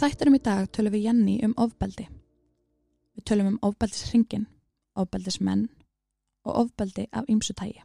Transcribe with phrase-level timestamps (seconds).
[0.00, 2.06] Þættinum í dag tölum við Jenny um ofbeldi.
[3.12, 4.46] Við tölum um ofbeldisringin,
[4.96, 5.66] ofbeldismenn
[6.48, 7.82] og ofbeldi af ýmsutægi.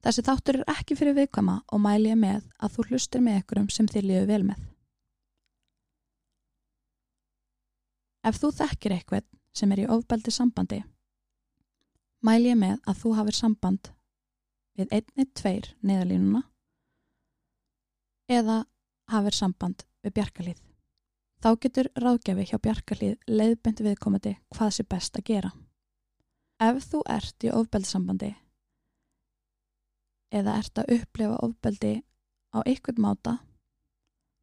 [0.00, 3.66] Þessi þáttur er ekki fyrir viðkama og mæli ég með að þú hlustir með ykkurum
[3.74, 4.62] sem þið líðu vel með.
[8.24, 10.78] Ef þú þekkir eitthvað sem er í ofbeldi sambandi,
[12.24, 13.92] mæli ég með að þú hafir samband
[14.80, 16.42] við einni tveir neðalínuna
[18.32, 18.62] eða
[19.12, 20.60] hafir samband við bjarkalíð.
[21.38, 25.50] Þá getur ráðgjafi hjá bjarkalíð leiðbend viðkomandi hvað sé best að gera.
[26.58, 28.32] Ef þú ert í ofbeldissambandi
[30.34, 31.92] eða ert að upplefa ofbeldi
[32.52, 33.38] á einhvern máta,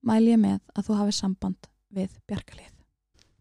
[0.06, 2.72] mæl ég með að þú hafi samband við bjarkalíð.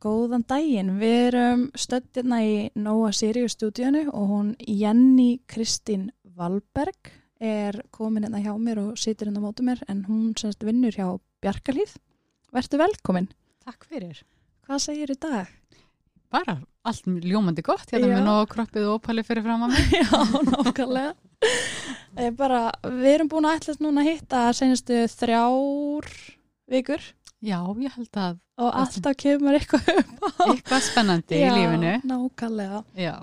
[0.05, 7.79] Góðan daginn, við erum stöttirna í Nóa Sirius stúdíunu og hún Jenny Kristín Valberg er
[7.95, 11.07] komin hérna hjá mér og situr hérna mótu mér en hún semst vinnur hjá
[11.41, 11.97] Bjarkalíð.
[12.55, 13.27] Vertu velkomin.
[13.65, 14.21] Takk fyrir.
[14.67, 15.51] Hvað segir í dag?
[16.35, 18.15] Bara allt ljómandi gott, hérna Já.
[18.19, 19.93] með nóg kroppið og ópali fyrir fram að mig.
[20.01, 21.13] Já, nákvæmlega.
[22.21, 26.07] Ég bara, við erum búin að ætlast núna að hitta senastu þrjár
[26.71, 27.03] vikur
[27.45, 30.31] Já, ég held að og alltaf kemur eitthvað upp á.
[30.47, 31.95] eitthvað spennandi í lífinu.
[32.07, 32.85] nákvæmlega.
[32.97, 33.17] Já,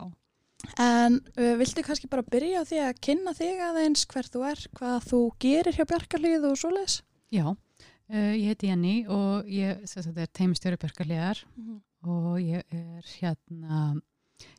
[0.77, 4.59] En uh, viltu kannski bara byrja á því að kynna þig aðeins hver þú er,
[4.77, 6.99] hvað þú gerir hjá Bjarkarlíð og svoleiðis?
[7.33, 7.47] já.
[8.11, 11.39] Uh, ég heiti Jenny og ég er teimistjóri Björkarliðar
[12.03, 14.01] og ég er hérna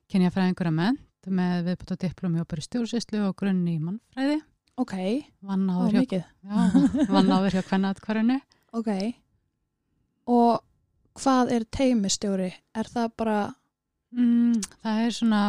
[0.08, 4.40] kynjafræðingur að ment með viðbútt á diplomi og bara stjórnsýslu og grunni í mannfræði.
[4.80, 4.94] Ok,
[5.44, 6.22] Vann áður hjá,
[7.52, 8.38] hjá kvennaðkvarinu.
[8.72, 8.88] Ok,
[10.32, 10.62] og
[11.20, 12.48] hvað er teimistjóri?
[12.72, 13.40] Er það bara,
[14.12, 15.42] Mm, það er svona,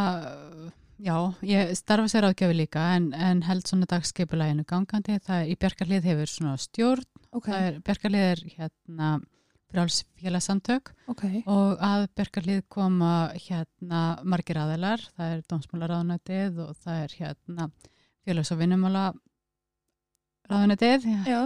[1.03, 5.17] já, ég starfa sér ágjafi líka en, en held svona dagskeipulæginu gangandi.
[5.19, 7.03] Það er í Bjarkarlið hefur svona stjórn,
[7.33, 9.09] ok, það er, Bjarkarlið er hérna
[9.73, 13.13] frálsfélagsamtök ok, og að Bjarkarlið koma
[13.47, 17.69] hérna margir aðelar, það er dómsmálaráðunætið og það er hérna
[18.23, 19.05] félags- og vinnumála
[20.51, 21.41] ráðunætið, já,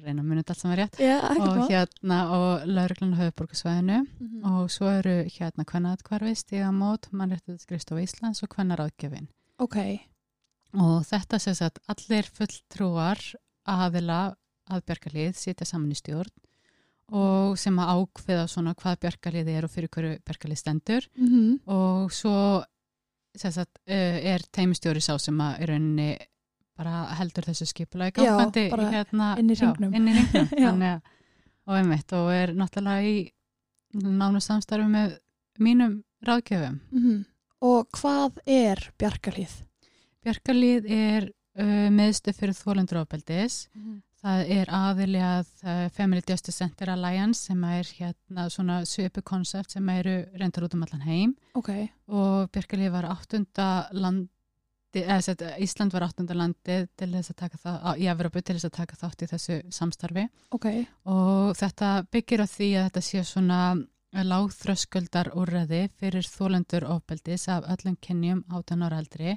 [0.00, 4.44] reyna að muni þetta allt saman rétt, já, og hérna og lauruglan höfuborgarsvæðinu Mhm.
[4.44, 9.28] og svo eru hérna kvennaðkvarfi stigamót, mannréttið skrifstofa Íslands og kvennaráðgjöfin.
[9.58, 9.76] Ok,
[10.74, 13.18] og þetta sem sagt allir fulltrúar
[13.66, 14.36] aðila
[14.70, 16.32] að bjargarlið sitja saman í stjórn
[17.10, 22.12] og sem að ákveða svona hvað bjargarlið er og fyrir hverju bjargarlið stendur mm og
[22.14, 22.64] svo
[23.36, 26.10] sagt, uh, er teimistjóri sá sem að í rauninni
[26.80, 27.68] bara heldur þessu
[28.24, 29.94] Já, gangandi bara hérna, inn í já, hringnum.
[29.94, 30.46] inn í hringnum.
[30.62, 30.68] Já.
[30.70, 31.10] Þannig
[31.70, 33.16] og einmitt og er náttúrulega í
[34.00, 35.18] nánu samstarfi með
[35.60, 36.78] mínum ráðgjöfum.
[37.02, 37.24] -hmm.
[37.60, 39.58] og hvað er Bjarkarlíð?
[40.24, 41.28] Bjarkarlið er
[41.60, 43.68] uh, meðstu fyrir þólendur ábeldis.
[43.74, 49.22] Mm Það er aðili að uh, Family Justice Center Alliance sem er hérna svona söpu
[49.24, 51.32] koncept sem eru reyndar út um allan heim.
[51.56, 51.70] Ok,
[52.12, 54.28] og Bjarkarlið var áttunda landi,
[55.00, 58.68] eða sett, Ísland var áttunda landi til þess að taka það, í Evropu til þess
[58.68, 60.26] að taka þátt í þessu samstarfi.
[60.52, 60.68] Ok,
[61.08, 63.62] og þetta byggir á því að þetta sé svona
[64.10, 69.36] lágþröskuldar úrræði fyrir þólendur ofbeldis af öllum kynjum 18 ára eldri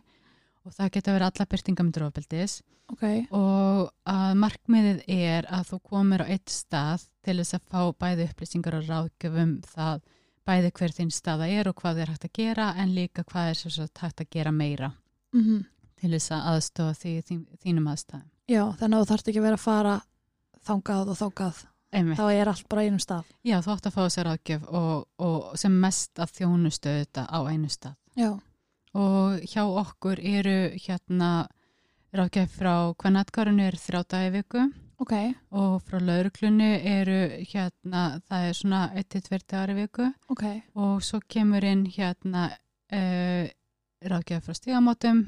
[0.64, 2.56] og það geta verið alla byrtingamyndur ofbeldis
[2.94, 7.82] ok, og að markmiðið er að þú komir á eitt stað til þess að fá
[8.06, 10.02] bæði upplýsingar og ráðgjöfum það
[10.44, 13.62] bæði hver þinn staða er og hvað er hægt að gera en líka hvað er
[13.62, 14.92] svo hægt að gera meira
[15.34, 15.64] mm
[16.04, 18.26] til þess að aðstofa því þín, þínum aðstæðum.
[18.52, 19.94] já, þannig að þú þarft ekki að vera að fara
[20.68, 21.62] þangað og þákað,
[21.94, 22.20] Einmitt.
[22.20, 23.30] þá er allt bara einum stað.
[23.48, 27.40] Já, þú átt að fá sér ráðgjöf og, og sem mest að þjónustu þetta á
[27.48, 27.96] einu stað.
[28.20, 28.30] Já,
[28.94, 31.48] Og hjá okkur eru hérna
[32.14, 34.66] ráðgjöf frá hvernatkarinu er þrjá dagi í viku
[35.02, 35.14] ok,
[35.58, 37.20] og frá lauruglunu eru
[37.50, 40.44] hérna, það er svona 1-2 dagar í viku ok,
[40.78, 43.46] og svo kemur inn hérna uh,
[44.04, 45.24] ráðgjöf frá stígamótum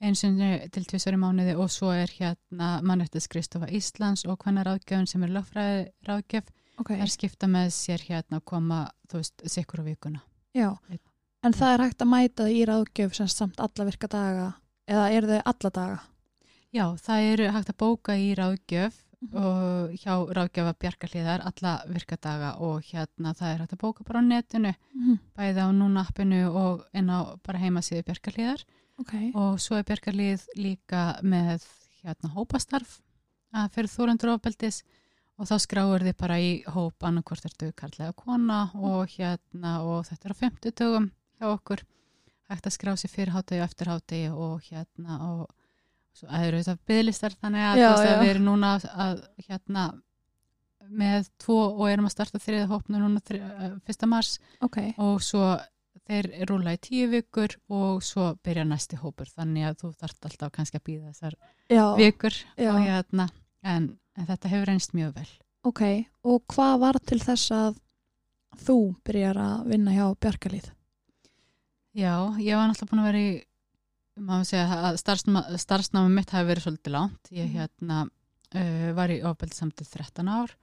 [0.00, 0.40] eins og
[0.72, 5.82] til í mánuði og svo er hérna mannrættiskristofa Íslands og hvenna ráðgjöfun sem er lögfræði
[6.08, 10.24] ráðgjöf ok, er skipta með sér hérna að koma, þú veist, sikkur á vikuna.
[10.52, 10.70] já.
[10.88, 11.05] Einn.
[11.46, 14.46] En það er hægt að mæta því í ráðgjöf sem samt alla virka daga,
[14.90, 15.98] eða eru þau alla daga?
[16.74, 19.32] Já, það eru hægt að bóka í ráðgjöf Mhm.
[19.40, 24.28] og hjá ráðgjöfa bjarkarliðar alla virkadaga og hérna það er hægt að bóka bara á
[24.28, 28.64] netinu, Mm bæði á núna appinu og inn á bara heimasíðu bjarkarliðar
[29.00, 31.64] Ok, og svo er bjarkarlið líka með
[32.04, 33.00] hérna hópastarf
[33.54, 34.82] að fyrir þólendur ofbeldis
[35.38, 40.28] og þá skráur þið bara í hóp annarkvort ertu karlæga kona og hérna og þetta
[40.28, 41.84] er á 50 dögum hjá okkur.
[42.50, 45.46] Hægt að skrá sér fyrir hátegi og eftir hátegi og hérna og
[46.16, 48.12] svo að eru þetta bygglistar þannig að, Já, veist, já.
[48.14, 49.86] að við erum núna að, að hérna
[50.86, 54.06] með tvo og erum að starta þriða hópnu núna þri, uh, 1.
[54.10, 55.48] mars ok, og svo
[56.06, 59.26] þeir rúla í tíu vikur og svo byrja næsti hópur.
[59.34, 61.34] Þannig að þú þarft alltaf kannski að býða þessar
[61.72, 63.26] já, vikur og hérna
[63.66, 65.28] en, en þetta hefur reynst mjög vel.
[65.66, 65.82] Ok
[66.22, 67.82] og hvað var til þess að
[68.62, 70.70] þú byrjar að vinna hjá Bjarkalíð
[71.96, 72.12] Já,
[72.42, 73.30] ég var náttúrulega búin að vera í
[74.26, 77.56] maður segja að starfsnámi, starfsnámi mitt hafi verið svolítið langt ég Mhm.
[77.56, 77.98] hérna
[78.54, 80.54] uh, var í ofbeldi samtið 13 ár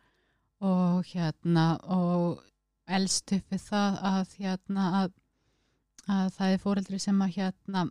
[0.62, 2.44] og hérna og
[2.88, 5.12] elst upp við það að hérna að,
[6.08, 7.86] að það er fóreldri sem að hérna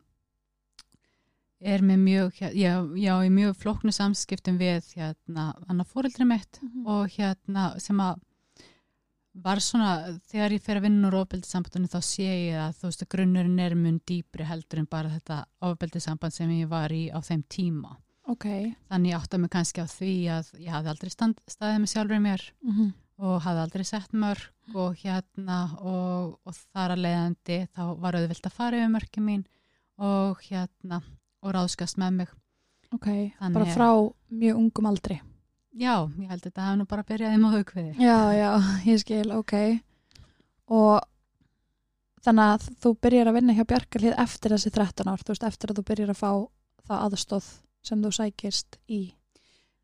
[1.63, 7.11] er með mjög já, já, í mjög flóknu samskiptum við hérna annar fóreldri mitt og
[7.15, 8.19] hérna sem að
[9.33, 13.05] var svona, þegar ég fer að vinna úr ofbeldissambandinu þá sé ég að þú veist
[13.05, 17.19] að grunnurinn er mun dýpri heldur en bara þetta ofbeldissamband sem ég var í á
[17.25, 17.97] þeim tíma.
[18.29, 18.47] ok,
[18.89, 22.21] Þannig ég átta mig kannski á því að ég hafði aldrei stand, staðið með sjálfur
[22.23, 22.93] mér mm
[23.23, 28.49] og hafði aldrei sett mörg og hérna og, og þar að leiðandi þá var auðvilt
[28.49, 29.45] að fara yfir mörgum mín
[30.03, 31.03] og hérna
[31.43, 32.33] og ráðskast með mig.
[32.91, 33.07] ok
[33.39, 33.89] Þannig bara frá
[34.33, 35.21] mjög ungum aldri
[35.73, 37.95] Já, ég held að þetta hafi nú bara byrjað í móðugviði.
[37.97, 38.51] já, já,
[38.85, 39.55] ég skil, ok
[40.73, 41.01] og
[42.25, 45.73] þannig að þú byrjar að vinna hjá Bjarkalíð eftir þessi 13 ár, þú veist, eftir
[45.73, 46.31] að þú byrjar að fá
[46.87, 47.49] það aðstóð
[47.83, 49.03] sem þú sækist í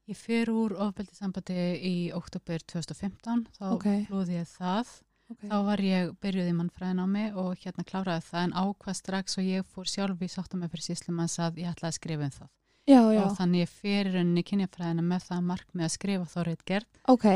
[0.08, 3.88] Ég fer úr ofbeldissambandi í oktober 2015, þá Ok.
[4.08, 4.92] flúði ég það.
[5.28, 5.50] okay.
[5.50, 9.36] Þá var ég byrjuð í mannfræðin á mig og hérna kláraði það en ákvað strax
[9.36, 12.32] og ég fór sjálf í sáttum með fyrir síslumanns að ég ætlaði að skrifa um
[12.38, 12.48] það.
[12.88, 17.00] Já, já, Og þannig ég í rauninni kynjafræðina með það markmið að skrifa þá reitgerð
[17.14, 17.28] ok.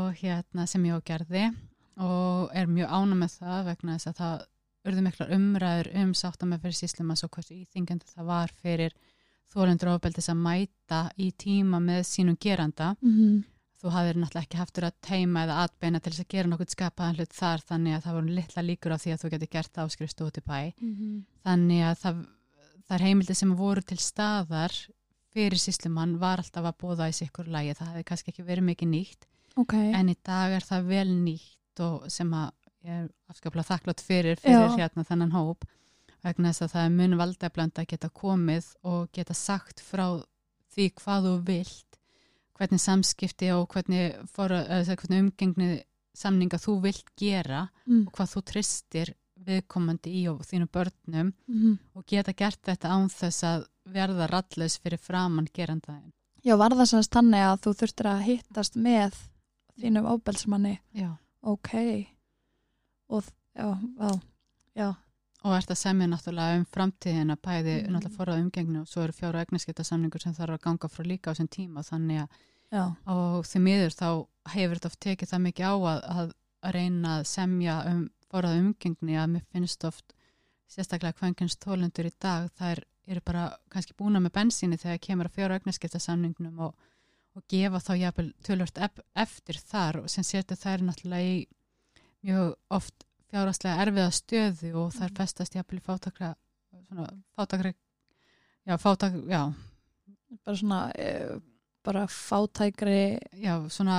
[0.00, 1.46] Og hérna sem ég á gerði.
[2.04, 4.44] Og er mjög ána með það vegna þess að það
[4.84, 8.96] urðu miklar umræður um sáttum með fyrir síslumanns og hversu íþingjandi það var fyrir
[9.54, 12.94] þólendur ofbeldis að mæta í tíma með sínum geranda.
[13.04, 13.44] Mm
[13.84, 17.18] þú hafðir náttúrulega ekki haftur að teima eða atbeina til þess að gera nokkuð skapaðan
[17.18, 19.84] hlut þar þannig að það voru litla líkur á því að þú geti gert það
[19.84, 20.60] á skrifstu út í bæ.
[20.80, 21.18] -hmm.
[21.44, 22.22] þannig að það,
[22.88, 24.74] það er heimildi sem voru til staðar
[25.34, 28.92] fyrir síslumann var alltaf að bóða í sikkur lægi, það hefði kannski ekki verið mikið
[28.92, 29.28] nýtt
[29.60, 32.52] ok, en í dag er það vel nýtt og sem að
[32.84, 34.76] ég er afskaplega þakklátt fyrir fyrir Já.
[34.84, 35.64] hérna þennan hóp
[36.24, 40.06] vegna þess að það er mun valdablönd að geta komið og geta sagt frá
[40.74, 41.98] því hvað þú vilt
[42.54, 45.68] hvernig samskipti og hvernig, eða, hvernig umgengni
[46.14, 48.06] samninga þú vilt gera mm.
[48.06, 49.14] og hvað þú tristir
[49.46, 54.78] viðkomandi í og þínu börnum Mm og geta gert þetta án þess að verða rallus
[54.78, 56.12] fyrir framann gerandaðin.
[56.44, 59.14] já, var það semst þannig að þú þurftir að hittast með
[59.80, 61.16] þínum ábelsmanni Já.
[61.42, 61.70] ok
[63.08, 63.24] og
[63.56, 64.20] já, já,
[64.74, 64.94] já
[65.44, 67.92] Og ert að semja náttúrulega um framtíðina bæði Mhm.
[67.92, 71.30] náttúrulega forrað umgengni og svo eru fjára egnaskipta samningur sem þarf að ganga frá líka
[71.30, 72.28] á þessum tíma þannig að
[72.72, 76.32] já, og því miður þá hefur þetta oft tekið það mikið á að, að,
[76.64, 80.14] að reyna að semja um forrað umgengni að mér finnst oft
[80.74, 85.36] sérstaklega kvænkins tólendur í dag þær eru bara kannski búna með bensíni þegar kemur að
[85.38, 86.74] fjára egnaskipta samningnum og,
[87.36, 91.42] og gefa þá jafnvel tölvört ef, eftir þar og sem setur þær náttúrulega í
[92.24, 95.16] mjög oft fjárhastlega erfiða stöðu og þær Mhm.
[95.20, 96.34] festast jafnvel í fátakra
[96.88, 97.74] svona fátakra
[98.66, 99.52] já, fátak, já,
[100.44, 101.40] bara svona uh,
[101.84, 103.98] bara fátækri já, svona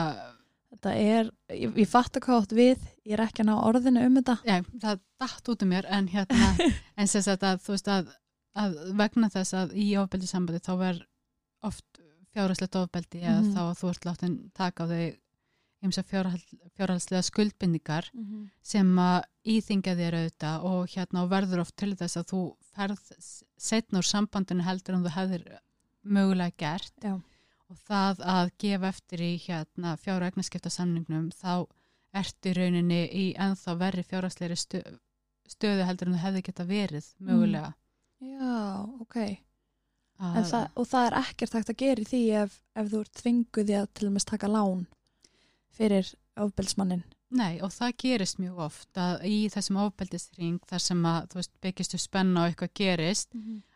[0.76, 4.06] þetta er, ég, ég fatt að hvað átt við ég er ekki að ná orðinu
[4.06, 4.38] um þetta.
[4.46, 6.52] Já, það datt út um mér en hérna,
[7.00, 8.14] en sem sagt að þú veist að,
[8.56, 11.04] að vegna þess að í ofbeldi sambandi þá verð
[11.66, 12.02] oft
[12.36, 13.54] fjárhastlegt ofbeldi eða Mhm.
[13.56, 15.06] þá að þú ert látin taka á þau
[15.86, 21.76] eins og fjárhalslega skuldbindingar mm sem að íþingja þér auðvitað og hérna og verður oft
[21.78, 22.40] til þess að þú
[22.74, 23.04] ferð
[23.62, 25.44] setna úr sambandinu heldur en þú hefðir
[26.04, 26.92] mögulega gert.
[27.06, 27.14] Já,
[27.72, 31.66] og það að gefa eftir í hérna fjára egnaskipta samningnum þá
[32.16, 34.82] ertu rauninni í ennþá verri fjárhagsleiri stö,
[35.50, 37.74] stöðu heldur en þú hefði geta verið mögulega.
[38.24, 39.18] Já, ok.
[40.16, 43.72] Það, og það er ekkert hægt að gera í því ef, ef þú ert þvinguð
[43.74, 44.86] í að til dæmis taka lán
[45.76, 47.04] fyrir ofbelsmannin
[47.36, 51.54] Nei og það gerist mjög oft að í þessum ofbeldisring þar sem að þú veist
[51.66, 53.36] byggistu spenna og eitthvað gerist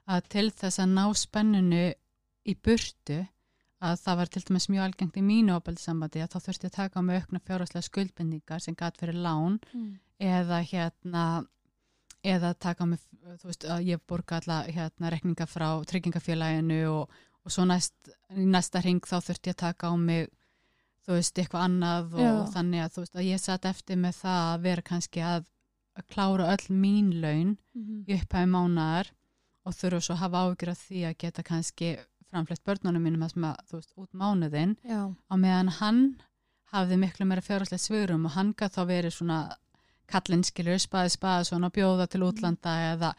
[0.10, 1.82] að til þess að ná spennunu
[2.46, 3.20] í burtu
[3.80, 7.00] að það var til dæmis mjög algengt í mínu ofbeldissambandi að þá þurfti að taka
[7.00, 9.94] á mig aukna fjárhagslega skuldbindingar sem gæt fyrir lán mm.
[10.20, 11.24] eða hérna
[12.28, 13.04] eða taka á mig,
[13.40, 18.82] þú veist, að ég borga alla hérna rekninga frá tryggingafélaginu og, og svo næst næsta
[18.84, 20.28] ring þá þurfti ég að taka á mig
[21.08, 22.34] þú veist, eitthvað annað og Já.
[22.58, 25.48] þannig að þú veist, að ég satt eftir með það að vera kannski að,
[25.96, 29.14] að klára öll mín laun Mm í upphæfi mánaðar
[29.68, 31.90] og þurfa svo að hafa ágjur af því að geta kannski
[32.30, 36.02] framflett börnunum mínum að sem að, þú veist, út mánuðin já, á meðan hann
[36.74, 39.40] hafði miklu meira fjárhastlegt svörum og hann gæð þá verið svona
[40.10, 43.14] kallinn skilur, spaði spaði svona bjóða til útlanda eða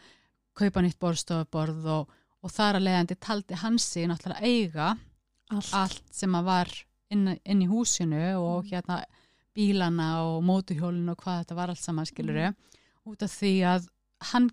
[0.59, 2.09] kaupa nýtt borstofuborð og,
[2.43, 4.89] og þar að leiðandi taldi hans sig náttúrulega eiga
[5.51, 6.71] allt, allt sem að var
[7.11, 8.71] inn, inn í húsinu og Mm.
[8.71, 9.01] hérna
[9.57, 12.53] bílana og mótuhjólinu og hvað þetta var allt saman skiluru
[13.11, 13.89] út af því að
[14.31, 14.51] hann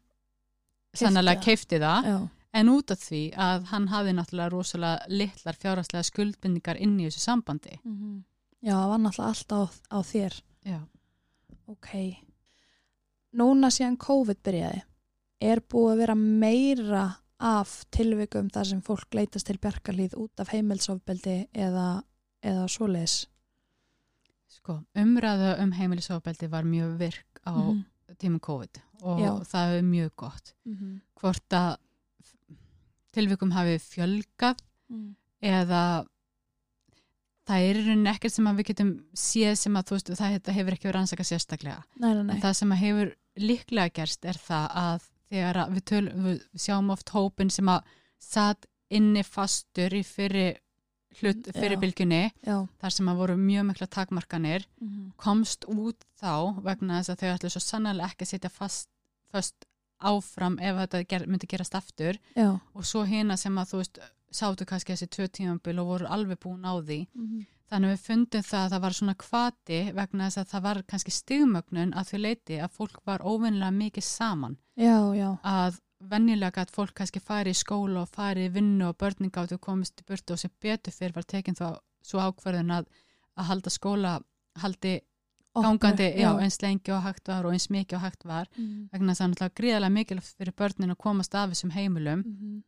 [0.98, 2.08] sannlega keifti það.
[2.08, 2.18] Já,
[2.54, 7.20] en út af því að hann hafði náttúrulega rosalega litlar fjárhagslega skuldbindningar inn í þessu
[7.26, 8.24] sambandi mhm.
[8.62, 9.62] já, það var náttúrulega allt á,
[9.92, 10.80] á þér Já.
[11.68, 11.90] ok
[13.38, 14.84] núna síðan COVID byrjaði
[15.40, 17.06] er búið að vera meira
[17.38, 22.02] af tilvikum þar sem fólk leitast til bjarkarlíð út af heimilsofbeldi eða,
[22.42, 23.28] eða svoleiðis
[24.58, 27.84] Sko, umræða um heimilisofbeldi var mjög virk á Mhm.
[28.18, 29.32] tímum COVID og Já.
[29.44, 30.54] það er mjög gott.
[30.66, 31.02] Mhm.
[31.20, 31.78] Hvort að
[33.18, 35.16] tilvikum hafi fjölgað Mhm.
[35.44, 35.82] eða
[37.48, 40.90] það er í rauninni ekkert sem við getum séð sem að veist, það hefur ekki
[40.90, 41.84] verið ansaka sérstaklega.
[42.00, 45.84] nei, nei, nei En það sem hefur líklega gerst er það að þegar að við,
[45.92, 47.84] töl, við sjáum oft hópin sem að
[48.20, 50.58] satt inni fastur í fyrir
[51.22, 51.52] hlut, Já.
[51.56, 55.12] fyrir bylgjunni, já, þar sem að voru mjög mikla takmarkanir Mhm.
[55.18, 58.90] komst út þá vegna þess að þau ætlu svo sannlega ekki að setja fast,
[59.32, 59.66] fast
[60.00, 62.20] áfram ef þetta ger, myndi gerast aftur.
[62.36, 62.60] Já.
[62.74, 64.00] Og svo hina sem að þú veist
[64.32, 67.08] sátu kannski þessi tvö tímambil og voru alveg búin á því.
[67.14, 67.46] Mhm.
[67.68, 70.78] þannig að við fundum það að það var svona kvati vegna þess að það var
[70.88, 74.58] kannski stigmögnun að þau leiti að fólk var óvinnilega mikið saman.
[74.80, 78.98] Já, já, að venjulega að fólk kannski fari í skóla og fari í vinnu og
[79.02, 82.88] börnin gáttu komist í burtu og sem betur fyrir var tekin þá svo ákverðin að,
[83.36, 84.14] að halda skóla
[84.62, 84.94] haldi
[85.56, 86.32] gangandi já.
[86.42, 88.90] eins lengi og hægt var og eins mikið og hægt var Mhm.
[88.92, 92.64] vegna þess að það er gríðarlega mikilvægt fyrir börnin að komast af þessum heimilum Mhm.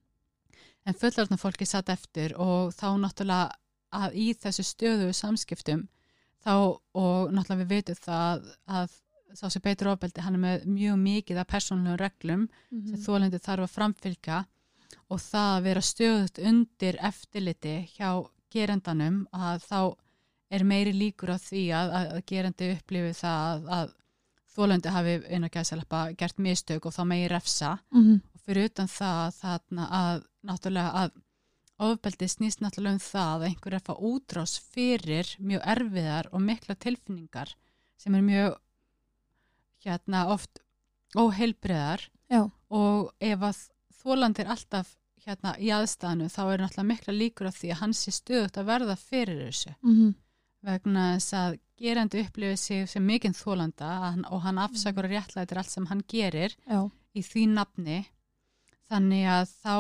[0.86, 3.52] en fullorðna fólki satt eftir og þá náttúrulega
[3.94, 5.88] að í þessu stöðu samskiptum
[6.46, 8.90] þá og náttúrulega við veitum það að
[9.36, 13.04] sá sem beitur ofbeldi hann er með mjög mikið af persónlegum reglum sem Mhm.
[13.06, 14.46] þólendi þarf að framfylgja
[15.12, 19.96] og það að vera stöðut undir eftirliti hjá gerendanum að þá
[20.52, 23.96] er meiri líkur á því að, að, að gerendi upplifi það að, að
[24.56, 28.22] þólendi hafi einu gæðsalappa gert mistök og þá meiri refsa Mhm.
[28.34, 31.12] og fyrir utan það þarna að náttúrulega að
[31.80, 36.42] ofbeldi snýst náttúrulega um það að einhver er að fá útrás fyrir mjög erfiðar og
[36.42, 37.54] mikla tilfinningar
[37.98, 38.58] sem er mjög
[39.86, 40.60] hérna oft
[41.18, 43.62] óheilbriðar já, og ef að
[44.02, 47.94] þólandi er alltaf hérna í aðstæðanu þá er náttúrulega mikla líkur á því að hann
[47.98, 50.14] sé stöðut að verða fyrir þessu Mhm.
[50.66, 55.62] Vegna þess að gerandi upplifið sig sem mikinn þólanda hann, og hann afsakur að réttlætir
[55.62, 56.82] allt sem hann gerir já,
[57.16, 58.00] í því nafni.
[58.90, 59.76] Þannig að þá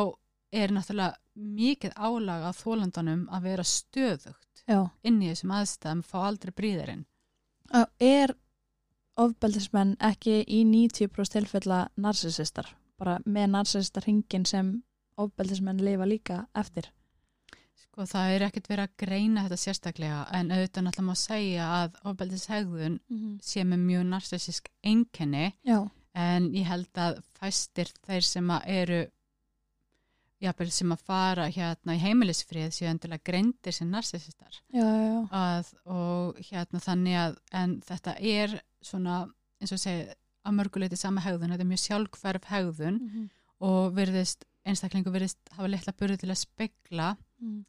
[0.59, 1.17] er náttúrulega
[1.59, 4.89] mikið álag á þólandanum að vera stöðugt já.
[5.03, 7.05] inn í þessum aðstæðum fá aldrei bríðarinn.
[7.99, 8.35] Er
[9.19, 14.71] ofbeldismenn ekki í 90% tilfella narsisistar bara með narsisistar hringin sem
[15.19, 16.89] ofbeldismenn lifa líka eftir
[17.83, 21.95] sko það er ekkert verið að greina þetta sérstaklega en auðvitað náttúrulega má segja að
[22.11, 22.99] ofbeldishegðun
[23.41, 25.79] sé með mjög narsisísk einkenni já,
[26.13, 28.99] en ég held að fæstir þeir sem að eru
[30.39, 33.89] jafnvel sem að fara hérna í heimilisfrið séu endilega greindir sem
[35.35, 39.17] að, og hérna þannig að en þetta er svona
[39.59, 40.13] eins og segja
[40.47, 43.29] að mörguleiti sama hegðun, þetta er mjög sjálfhverf hegðun Mhm.
[43.59, 47.09] og virðist einstaklingu virðist hafa litla burði til að spegla
[47.41, 47.65] Mhm.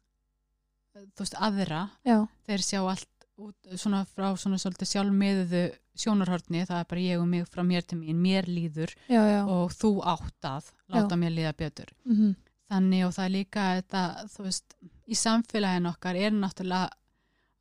[1.15, 2.17] þú veist aðra já,
[2.47, 3.07] þeir sjá allt
[3.41, 5.61] út, svona frá svona svolítið sjálfmiðuðu
[5.97, 9.41] sjónarhortni, það er bara ég og mig frá mér til mín, mér líður já, já.
[9.47, 12.35] og þú átt að láta mér líða betur Mhm.
[12.69, 14.03] þannig og það er líka þetta,
[14.35, 14.75] þú veist,
[15.07, 16.89] í samfélagin okkar er náttúrulega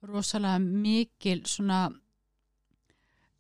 [0.03, 1.89] rosalega mikil svona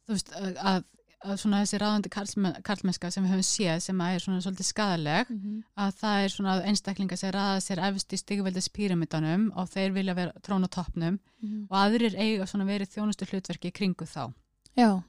[0.06, 0.84] þú veist, að,
[1.24, 4.68] að svona þessi ráðandi karlmen, karlmennska sem við höfum séð sem að er svona svolítið
[4.70, 5.62] skadaleg Mhm.
[5.76, 10.14] að það er svona einstaklingar sem ræða sér efst í stigveldis píramítanum og þeir vilja
[10.16, 11.66] vera trón á toppnum Mhm.
[11.70, 14.32] og aðrir eiga svona verið þjónustu hlutverki kringu þá.
[14.76, 15.02] Já,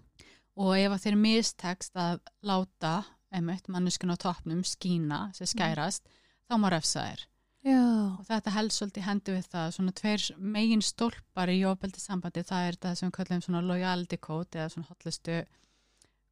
[0.58, 6.01] og ef að þeir mistekst að láta einmitt manneskun á toppnum skína sem skærast
[6.50, 7.25] þá má refsa þær.
[7.63, 12.44] Já, og þetta helst svolítið hendi við það svona tveir megin stólpar í jóbeldi sambandi
[12.44, 15.46] það er þetta sem við kallum svona loyalty code eða svona hotlistu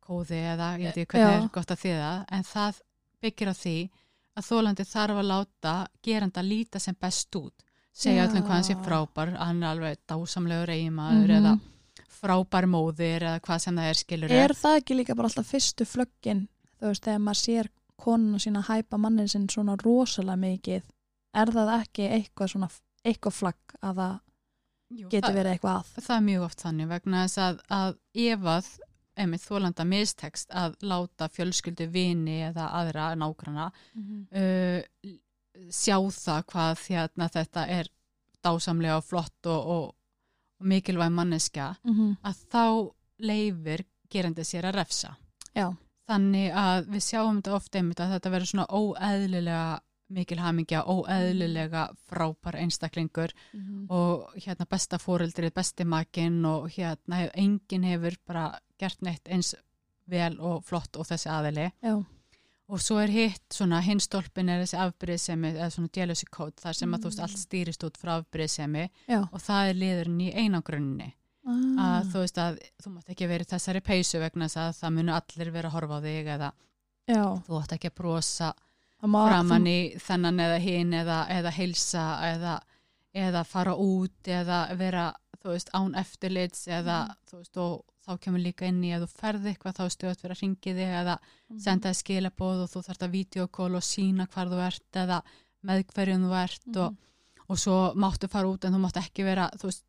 [0.09, 1.43] kóði eða ég veit ekki hvernig Já.
[1.45, 2.81] er gott að þýða en það
[3.23, 3.75] byggir á því
[4.39, 5.73] að þólandi þarf að láta
[6.05, 7.65] geranda líta sem best út
[7.99, 11.37] segja öllum hvað hann sé frábær hann er alveg dásamlegur eiginmaður Mhm.
[11.39, 11.59] eða
[12.19, 15.85] frábær móðir eða hvað sem það er skilur er það ekki líka bara alltaf fyrstu
[15.87, 16.47] flöggin
[16.79, 20.83] þú veist, þegar maður sér konuna sína hæpa mannin sinn svona rosalega mikið
[21.35, 22.69] er það ekki eitthvað svona
[23.05, 24.19] eitthvað flagg að það
[24.89, 25.89] Jú, getur það, verið eitthvað að.
[26.01, 27.91] það er mjög oft þannig vegna þess að, að
[28.25, 28.69] ef að
[29.19, 34.81] einmitt þólanda mistekst að láta fjölskyldu vini eða aðra nágrana uh,
[35.69, 37.89] sjá það hvað hérna, þetta er
[38.45, 39.95] dásamlega og flott og, og,
[40.59, 42.17] og mikilvæg manneska Mhm.
[42.23, 45.15] að þá leifir gerandi sér að refsa.
[45.55, 45.69] Já,
[46.09, 51.83] Þannig að við sjáum þetta ofta einmitt að þetta verður svona óeðlilega mikil hamingja, óeðlilega
[52.09, 53.29] frábær einstaklingur
[53.93, 58.47] og hérna besta fóreldrið, besti makinn og hérna enginn hefur bara
[58.79, 59.53] gert neitt eins
[60.09, 61.67] vel og flott og þessi aðili.
[61.85, 61.93] Já,
[62.69, 66.93] og svo er hitt svona hinstolpin er þessi afbyrðisemi eða svona jealousy code þar sem
[66.93, 69.21] að þú veist allt stýrist út frá afbyrðisemi já.
[69.25, 71.13] og það er liðurinn í einangrunni
[71.49, 72.01] Ah.
[72.03, 75.13] að þú veist að þú mátt ekki verið þessari peysu vegna þess að það munu
[75.15, 76.49] allir vera að horfa á þig eða
[77.09, 78.49] Já, þú átt ekki að brosa
[79.31, 82.57] framann í þennan eða hinn eða, eða heilsa eða,
[83.15, 85.07] eða fara út eða vera
[85.39, 86.99] þú veist án eftirlits eða
[87.31, 87.79] þú veist og
[88.09, 90.93] þá kemur líka inn í að þú ferði eitthvað þá stöðt fyrir að ringi þig
[91.01, 91.17] eða
[91.49, 91.59] Mhm.
[91.59, 95.21] senda þig skilabóð og þú þarft að videokól og sína hvar þú ert eða
[95.63, 96.77] með hverjum þú ert Mhm.
[96.77, 96.97] og,
[97.49, 99.83] og svo máttu fara út en þú mátt ekki vera veist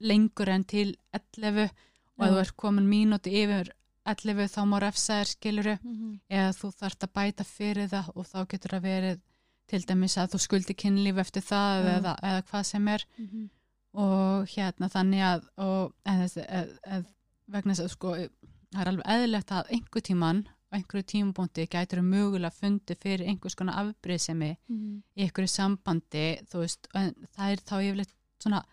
[0.00, 1.70] lengur en til 11
[2.18, 3.70] og ef þú ert komin mínúti yfir
[4.06, 6.20] 11 þá má refsa þér skiluru Mhm.
[6.30, 9.20] eða þú þarft að bæta fyrir það og þá getur það verið
[9.68, 13.50] til dæmis að þú skuldi kynlíf eftir það eða, eða hvað sem er Mhm.
[13.94, 17.04] og hérna þannig að og, þessi, eð, eð,
[17.48, 22.00] vegna þess að sko það er alveg eðlilegt að einhver tíman á einhverju tímubúndi gætur
[22.02, 25.02] um mögulega fundi fyrir einhvers konar afbrýðsemi Mhm.
[25.16, 28.64] í einhverju sambandi þú veist, það er þá yfirleitt svona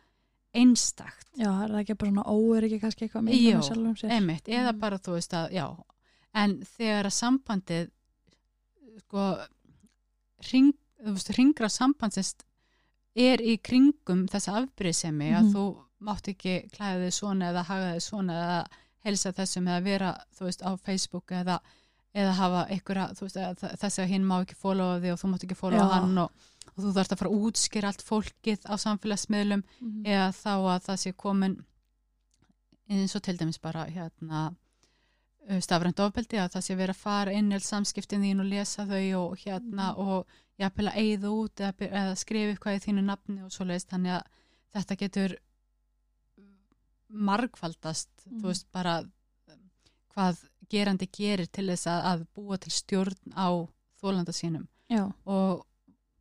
[0.53, 4.09] einstakt Já, er það ekki bara svona óöryggi kannski eitthvað með með sjálfum sér?
[4.11, 4.79] Einmitt, eða Mm.
[4.79, 5.83] bara þú veist að, já,
[6.35, 7.89] en þegar að sambandið,
[8.99, 9.47] sko,
[10.51, 12.35] ring, þú veist, ringra sambandsins
[13.15, 15.53] er í kringum þessa afbrýðsemi að Mhm.
[15.53, 18.59] þú mátt ekki klæða þig svona eða haga þig svona eða
[19.07, 21.59] helsa þessum eða vera, þú veist, á Facebook eða,
[22.15, 25.43] eða hafa einhverja, veist, þ- þessi að hinn má ekki followa þig og þú mátt
[25.47, 25.93] ekki followa Já.
[25.99, 26.31] hann og,
[26.73, 30.03] og þú þarfst að fara að útskýra allt fólkið á samfélagsmiðlum Mhm.
[30.05, 31.57] eða þá að það sé komin
[32.89, 34.53] eins og til dæmis bara hérna
[35.59, 38.85] stafrænt ofbeldi að það sé verið að fara inn í alls samskiptin þín og lesa
[38.87, 39.99] þau og hérna Mhm.
[39.99, 40.27] og
[40.59, 44.13] jafnvel að eigða út eða, eða skrifa eitthvað í þínu nafni og svo leiðist þannig
[44.15, 44.23] að
[44.75, 45.35] þetta getur
[47.13, 48.41] margfaldast Mhm.
[48.41, 49.03] þú veist bara
[50.15, 53.49] hvað gerandi gerir til þess að, að búa til stjórn á
[54.01, 55.65] þólanda sínum Já, og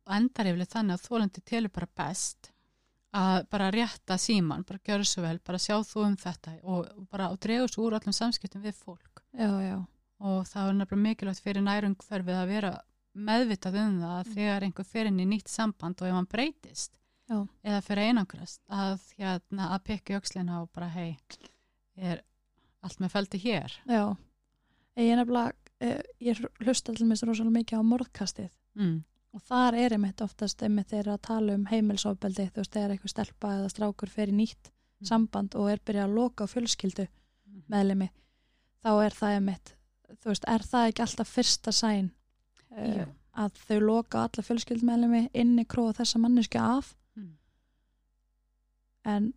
[0.09, 2.49] endar yfirlega þannig að þólandi telur bara best
[3.13, 7.07] að bara rétta síman, bara gjöra svo vel, bara sjá þú um þetta og og
[7.11, 9.77] bara og dregur svo úr allum samskiptum við fólk já, já.
[10.19, 12.73] og það er nefnilega mikilvægt fyrir nærumhverfið að vera
[13.15, 14.33] meðvitað um það að Mm.
[14.35, 16.97] þegar einhver fer inn í nýtt samband og ef hann breytist
[17.33, 17.39] Já.
[17.71, 21.17] eða fyrir einangrast að, hérna, að pekja öxlina og bara hei,
[21.97, 22.21] er
[22.83, 24.03] allt með feldi hér Já,
[24.99, 28.95] ég er nefnilega, eh, ég hlusta alltaf mér rosalega mikið á morðkastið mm.
[29.33, 33.13] og þar er einmitt oftast einmitt þeirra að tala um heimilsofbeldi, þú veist, þegar eitthvað
[33.15, 34.69] stelpa eða strákur fer í nýtt
[35.03, 35.07] Mm.
[35.09, 37.63] samband og er byrjað að loka á fjölskyldu Mm.
[37.67, 38.05] meðlemi,
[38.85, 39.71] þá er það einmitt,
[40.21, 42.11] þú veist, er það ekki alltaf fyrsta sæn
[42.77, 46.93] uh, að þau loka alla fjölskyldmeðlemi inni króa þessa mannesku af.
[49.05, 49.33] En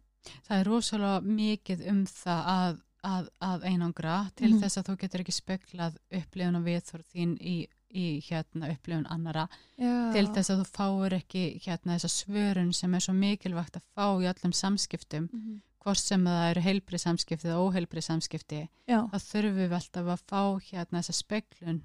[0.47, 4.61] Það er rosalega mikið um það að, að, að einangra til Mhm.
[4.63, 9.45] þess að þú getur ekki speklað upplifun og viðþorð þín í, í hérna, upplifun annara
[9.79, 13.87] já, til þess að þú fáir ekki hérna, þessa svörun sem er svo mikilvægt að
[13.95, 15.61] fá í öllum samskiptum Mhm.
[15.87, 20.25] hvort sem það eru heilbrið samskipti eða óheilbrið samskipti já, þá þurfum við alltaf að
[20.27, 21.83] fá hérna þessa speklun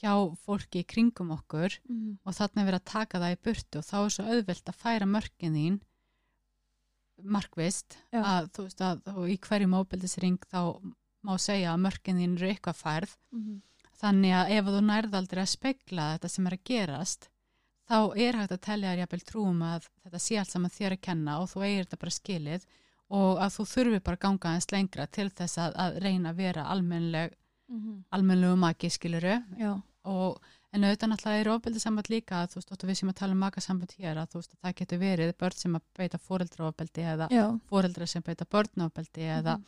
[0.00, 0.14] hjá
[0.46, 2.18] fólki í kringum okkur Mhm.
[2.24, 4.80] og þannig er verið að taka það í burtu og þá er svo auðvelt að
[4.80, 5.80] færa mörkin þín
[7.24, 10.60] markvist að þú veist að í hverjum óbyldisring þá
[11.22, 13.60] má segja að mörkin þín eru eitthvað færð Mhm.
[14.00, 17.28] þannig að ef þú nærð aldrei að spekla þetta sem er að gerast
[17.90, 21.00] þá er hægt að tellja þér jafnvel trúum að þetta sé allt saman þér að
[21.02, 22.64] kenna og þú eigir þetta bara skilið
[23.10, 26.36] og að þú þurfi bara að ganga aðeins lengra til þess að, að reyna að
[26.36, 27.32] vera almennleg
[27.70, 28.04] Mhm.
[28.12, 30.40] almennlegu maki skiluru já, og
[30.72, 33.92] en auðvitað náttúrulega er ofbeldissamband líka að þú veist, við sem að tala um makasamband
[33.98, 37.28] hér að þú veist að það getur verið börn sem að beita fóreldraofbeldi eða
[37.70, 39.64] fóreldra sem beita börnofbeldi eða Mhm.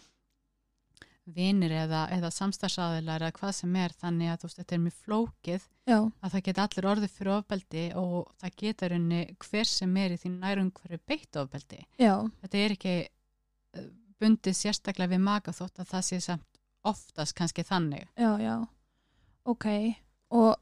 [1.37, 3.93] vinir eða, eða samstarfsaðilar eða hvað sem er.
[3.95, 7.33] Þannig að þú veist þetta er mjög flókið já, að það geta allir orðið fyrir
[7.37, 11.79] ofbeldi og það getur henni hver sem er í þín nærum hverju beitt ofbeldi.
[12.03, 12.95] Já, þetta er ekki
[13.75, 13.87] eh,
[14.23, 18.09] bundið sérstaklega við maka þótt að það sé samt oftast kannski þannig.
[18.19, 18.57] Já, já.
[19.47, 19.67] Ok,
[20.35, 20.57] og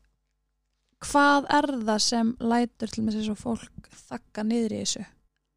[1.00, 5.04] hvað er það sem lætur til með þess að fólk þakka niður í þessu?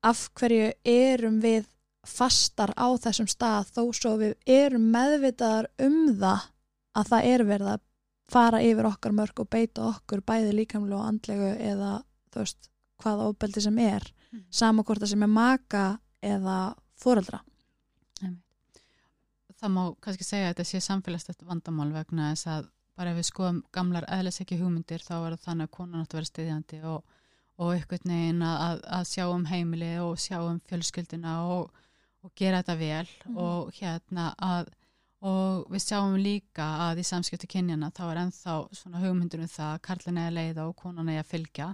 [0.03, 1.69] Af hverju erum við
[2.07, 6.49] fastar á þessum stað þó svo við erum meðvitaðar um það
[6.99, 7.83] að það er verið að
[8.33, 11.93] fara yfir okkar mörg og beita okkur bæði líkamlu og andlegu eða
[12.33, 12.69] þú veist
[13.03, 14.45] hvaða ofbeldi sem er Mm.
[14.49, 17.43] sama hvort það sem er maka eða foreldra.
[19.61, 22.65] Það má kannski segja að þetta sé samfélagstætt vandamál vegna þess að
[22.97, 26.19] bara ef við skoðum gamlar eðliseki hugmyndir þá er það þannig að konan átt að
[26.19, 27.03] vera stiðjandi og,
[27.57, 31.71] og einhvern veginn að, að, að sjá um heimili og sjá um fjölskylduna og,
[32.23, 33.37] og gera þetta vel Mhm.
[33.37, 34.71] og hérna að
[35.23, 39.69] og við sjáum líka að í samskipti kynjana þá er ennþá svona hugmyndur um það
[39.77, 41.69] að karlin eða leiða og konan eða fylgja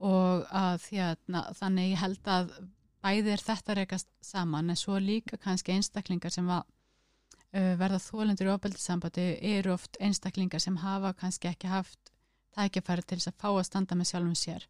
[0.00, 2.54] og að hérna, þannig ég held að
[3.04, 6.79] bæði er þetta rekast saman en svo líka kannski einstaklingar sem að uh,
[7.52, 9.24] verða þólendur í ofbeldissambandi
[9.56, 11.98] eru oft einstaklingar sem hafa kannski ekki haft
[12.54, 14.66] tækifæri til þess að fá að standa með sjálfum sér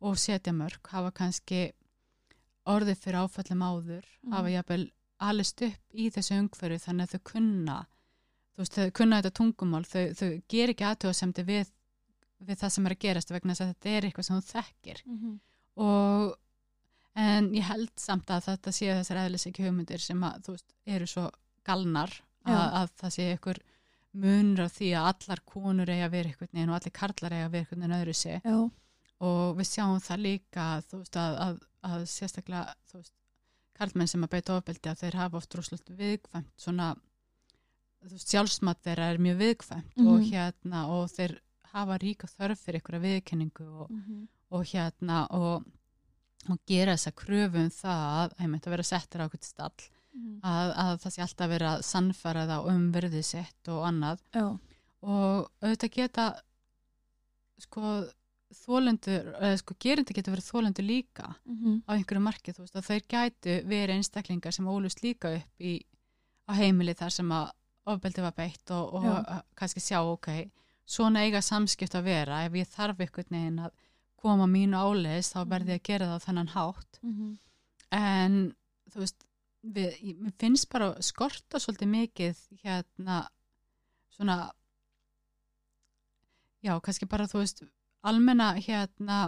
[0.00, 1.72] og setja mörg, hafa kannski
[2.68, 4.32] orðið fyrir áfallum áður, Mhm.
[4.32, 7.86] hafa jafnvel alist upp í þessu umhverju þannig að þau kunna
[8.54, 11.66] þú veist, þau kunna þetta tungumál, þau, þau ger ekki aðtöðasemdi við,
[12.44, 15.02] við það sem er að gerast vegna þess að þetta er eitthvað sem þú þekkir.
[15.76, 16.36] Og
[17.16, 20.74] en ég held samt að þetta sé þessar eðlis ekki hugmyndir sem að þú veist,
[20.86, 21.30] eru svo
[21.68, 22.14] galnar
[22.48, 23.58] að, það sé ykkur
[24.18, 27.46] munur á því að allar konur eiga að vera eitthvað neginn og allir karlar eiga
[27.48, 28.38] að vera eitthvað neginn öðru sé.
[28.44, 28.56] Já,
[29.28, 31.58] og við sjáum það líka þú veist að, að,
[31.90, 33.14] að sérstaklega þú veist,
[33.78, 36.88] karlmenn sem að beita ofbeldi að þeir hafa oft rosalega viðkvæmt svona
[38.02, 40.28] þú veist, sjálfsmat þeirra er mjög viðkvæmt og Mhm.
[40.32, 41.36] hérna og þeir
[41.74, 43.90] hafa ríka þörf fyrir ykkur viðkenningu og,
[44.50, 45.66] og hérna og,
[46.48, 49.88] og gera þessa kröfu um það að, einmitt, að vera settur á eitthvað stall
[50.42, 54.22] að, að það sé alltaf verið að sannfæra það um verðið sitt og annað.
[54.34, 54.46] Já,
[55.02, 56.28] og auðvitað geta
[57.58, 57.92] sko
[58.54, 61.26] þólendur, eða sko gerindi geta verið þólendur líka
[61.84, 65.74] á einhverju marki þú veist að þeir gætu verið einstaklingar sem ólust líka upp í
[66.48, 67.50] á heimili þar sem að
[67.88, 69.42] ofbeldi var beitt og, og Já.
[69.56, 70.30] kannski sjá ok,
[70.88, 72.42] svona eiga samskipt að vera.
[72.46, 73.72] Ef ég þarf einhvern veginn að
[74.18, 77.00] koma mínu áleiðis þá verði ég að gera það á þennan hátt.
[77.92, 78.38] En
[78.92, 79.27] þú veist
[79.62, 83.24] við, mér finnst bara skorta svolítið mikið hérna
[84.14, 84.38] svona
[86.62, 87.64] já, kannski bara þú veist
[88.06, 89.18] almenna hérna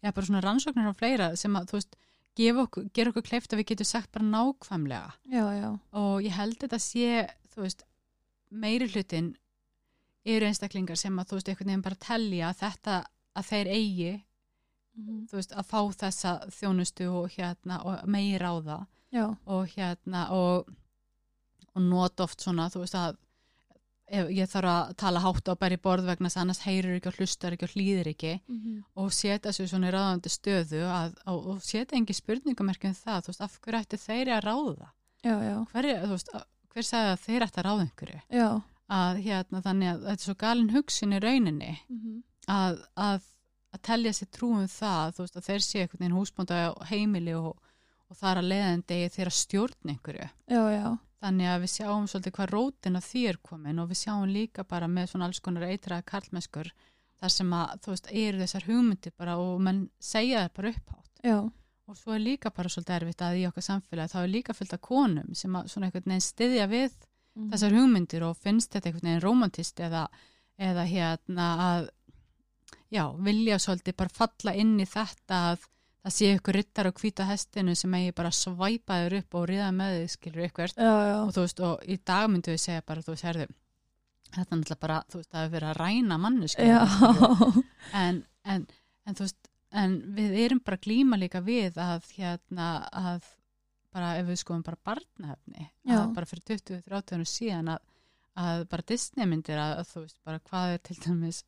[0.00, 1.98] já, bara svona rannsóknir á fleira sem að þú veist,
[2.40, 5.12] okkur, gera okkur kleift að við getum sagt bara nákvæmlega.
[5.28, 7.84] Já, já, og ég held þetta sé þú veist,
[8.50, 9.34] meiri hlutin
[10.24, 12.96] eru einstaklingar sem að þú veist, einhvern veginn bara telja að þetta
[13.36, 14.12] að þeir eigi
[15.30, 20.28] þú veist, að fá þessa þjónustu og hérna og meira á það já, og hérna
[20.36, 20.70] og,
[21.74, 23.18] og not oft svona þú veist að
[24.10, 27.10] ef ég þarf að tala hátt á bæri borð vegna þess að annars heyrir ekki
[27.10, 28.32] og hlustar ekki og hlýðir ekki.
[28.98, 33.30] Og setja sér svona í ráðandi stöðu að, og, og setja engi spurningamerkjum það, þú
[33.30, 34.90] veist, af hverju ætti þeir að ráða?
[35.22, 36.34] Já, já, hver, þú veist,
[36.74, 38.20] hver sagði að þeir ætti að ráða einhverju?
[38.34, 38.48] Já,
[38.90, 41.72] að hérna þannig að þetta er svo galin hugsun í rauninni
[42.50, 43.26] að, að,
[43.70, 47.36] að telja sér trúum það þú veist að þeir sé einhvern veginn húsbónda á heimili
[47.38, 47.54] og,
[48.10, 50.28] og þar að leiðandi þeir að stjórn einhverju.
[50.50, 50.86] Já, já,
[51.22, 54.66] þannig að við sjáum svolítið hvað rótin af því er komin og við sjáum líka
[54.66, 56.72] bara með svona alls konar eitraða karlmennskur
[57.20, 61.22] þar sem að þú veist eru þessar hugmyndir bara og menn segja það bara upphátt.
[61.22, 61.38] Já,
[61.90, 64.74] og svo er líka bara svolítið erfitt að í okkar samfélagi þá er líka fullt
[64.76, 66.98] af konum sem að svona einhvern veginn styðja við
[67.50, 70.04] þessar hugmyndir og finnst þetta einhvern veginn romantist eða,
[70.58, 71.88] eða hérna að
[72.90, 75.68] já, vilja svolítið bara falla inn í þetta að
[76.00, 79.70] það sé ykkur ryttar á hvíta hestinu sem eigi bara svæpa þér upp og ríða
[79.76, 82.86] með þið skilur ykkur já, já, og þú veist, og í dag myndu við segja
[82.86, 83.48] bara, þú veist, herðu
[84.30, 86.80] þetta er náttúrulega bara, þú veist, það hefur verið að ræna mannesku já,
[88.04, 88.22] en,
[88.54, 88.66] en,
[89.04, 93.28] en þú veist en við erum bara glíma líka við að hérna að
[93.94, 94.78] bara ef við skoðum bara
[95.26, 97.80] að bara fyrir 20-30 árum síðan að,
[98.38, 101.42] að bara Disney myndir að, að þú veist bara hvað er til dæmis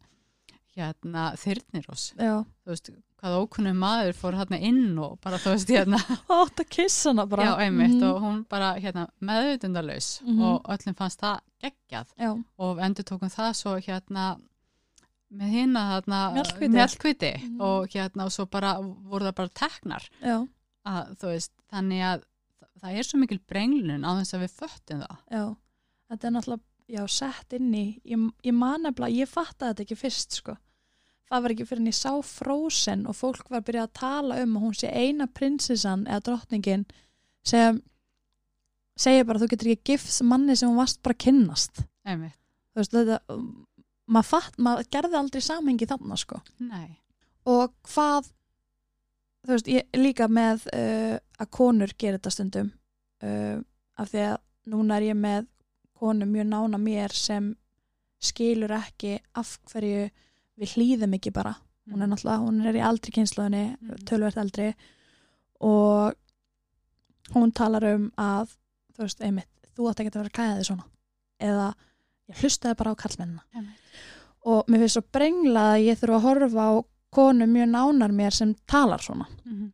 [0.72, 2.06] hérna þyrnirós.
[2.16, 5.98] Já, þú veist hvað ókunnum maður fór hérna inn og bara þú veist hérna.
[6.42, 7.44] Átt að kissa hana bara.
[7.44, 8.02] Já einmitt Mhm.
[8.08, 10.40] og hún bara hérna meðutundalaus Mhm.
[10.42, 12.06] og öllum fannst það geggjað.
[12.18, 14.40] Já, og við endur tókum það svo hérna
[15.32, 16.72] með hérna þarna Mjallhvíti.
[16.74, 17.32] mjallhvíti.
[17.42, 17.60] Mhm.
[17.60, 20.08] og hérna og svo bara voru það bara teknar.
[20.84, 22.22] Að veist þannig að
[22.58, 25.16] þa- það er svo mikil brenglun á þess að við föttum það.
[25.30, 25.56] Já.
[26.10, 29.96] Þetta er náttúrulega, já, sett inn í ég, ég man nefnilega, ég fattaði þetta ekki
[29.96, 30.56] fyrst sko,
[31.32, 34.40] það var ekki fyrir en ég sá Frozen og fólk var að byrja að tala
[34.42, 36.84] um að hún sé eina prinsessan eða drottningin
[37.48, 37.80] sem
[39.00, 41.84] segja bara þú getur ekki gifts manni sem hún varst bara að kynnast.
[42.76, 43.18] Veist, þetta
[44.12, 46.40] maður fatt, maður gerði aldrei samhengi þarna sko.
[46.60, 46.98] Nei,
[47.48, 48.28] og hvað
[49.42, 52.70] þú veist, ég líka með uh, að konur gerir þetta stundum
[53.24, 53.58] uh,
[53.98, 54.38] af því að
[54.72, 55.48] núna er ég með
[55.98, 57.52] konu mjög nána mér sem
[58.22, 60.06] skilur ekki af hverju
[60.60, 61.54] við hlýðum ekki bara
[61.90, 64.04] hún er náttúrulega, hún er í aldri kynsluðinni Mhm.
[64.06, 64.74] tölvert eldri
[65.60, 66.14] og
[67.34, 68.52] hún talar um að
[68.94, 70.84] þú veist, einmitt, þú átt ekki að vera þig svona
[71.40, 71.74] eða
[72.28, 73.78] ég hlustaði bara á kallmennina Einmitt.
[74.44, 76.72] og mér finnst svo brenglað að ég þurfa að horfa á
[77.12, 79.72] konu mjög nánar mér sem talar svona Mhm.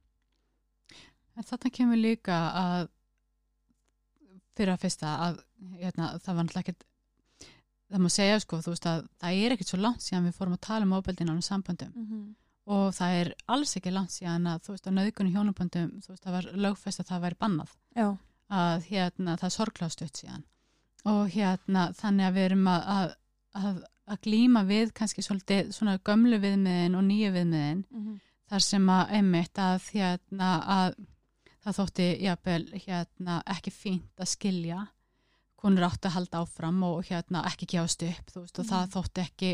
[1.38, 2.88] En þarna kemur líka að
[4.56, 5.36] fyrir að fyrsta að
[5.78, 6.84] hérna, það var náttúrulega ekkert
[7.88, 10.56] það má segja sko, þú veist að það er ekkert svo langt síðan við fórum
[10.58, 11.92] að tala um ofbeldin ánum samböndum.
[12.68, 16.24] Og það er alls ekki langt síðan að þú veist að nöðgunni hjónaböndum þú veist
[16.26, 17.74] það var lögfest að það væri bannað.
[17.96, 18.08] Já,
[18.48, 20.44] að hérna það sorglást upp síðan.
[21.08, 23.14] Og hérna þannig að við erum að, að,
[23.62, 27.84] að, að glíma við kannski svolítið svona gömlu viðmiðin og nýju viðmiðin.
[28.48, 30.94] Þar sem að einmitt að hérna að
[31.64, 34.86] það þótti jafnvel hérna ekki fínt að skilja
[35.58, 38.92] konur átti að halda áfram og hérna ekki gefast upp veist og það Mhm.
[38.94, 39.52] þótti ekki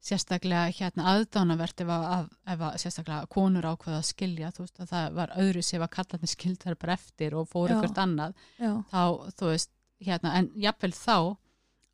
[0.00, 4.88] sérstaklega hérna aðdánavert ef að, ef að sérstaklega konur ákveða að skilja þú veist að
[4.94, 8.34] það var öðru sem að kalla þetta skild þar bara eftir og fór eitthvað annað.
[8.58, 9.02] Já, þá
[9.36, 11.16] þú veist hérna en jafnvel þá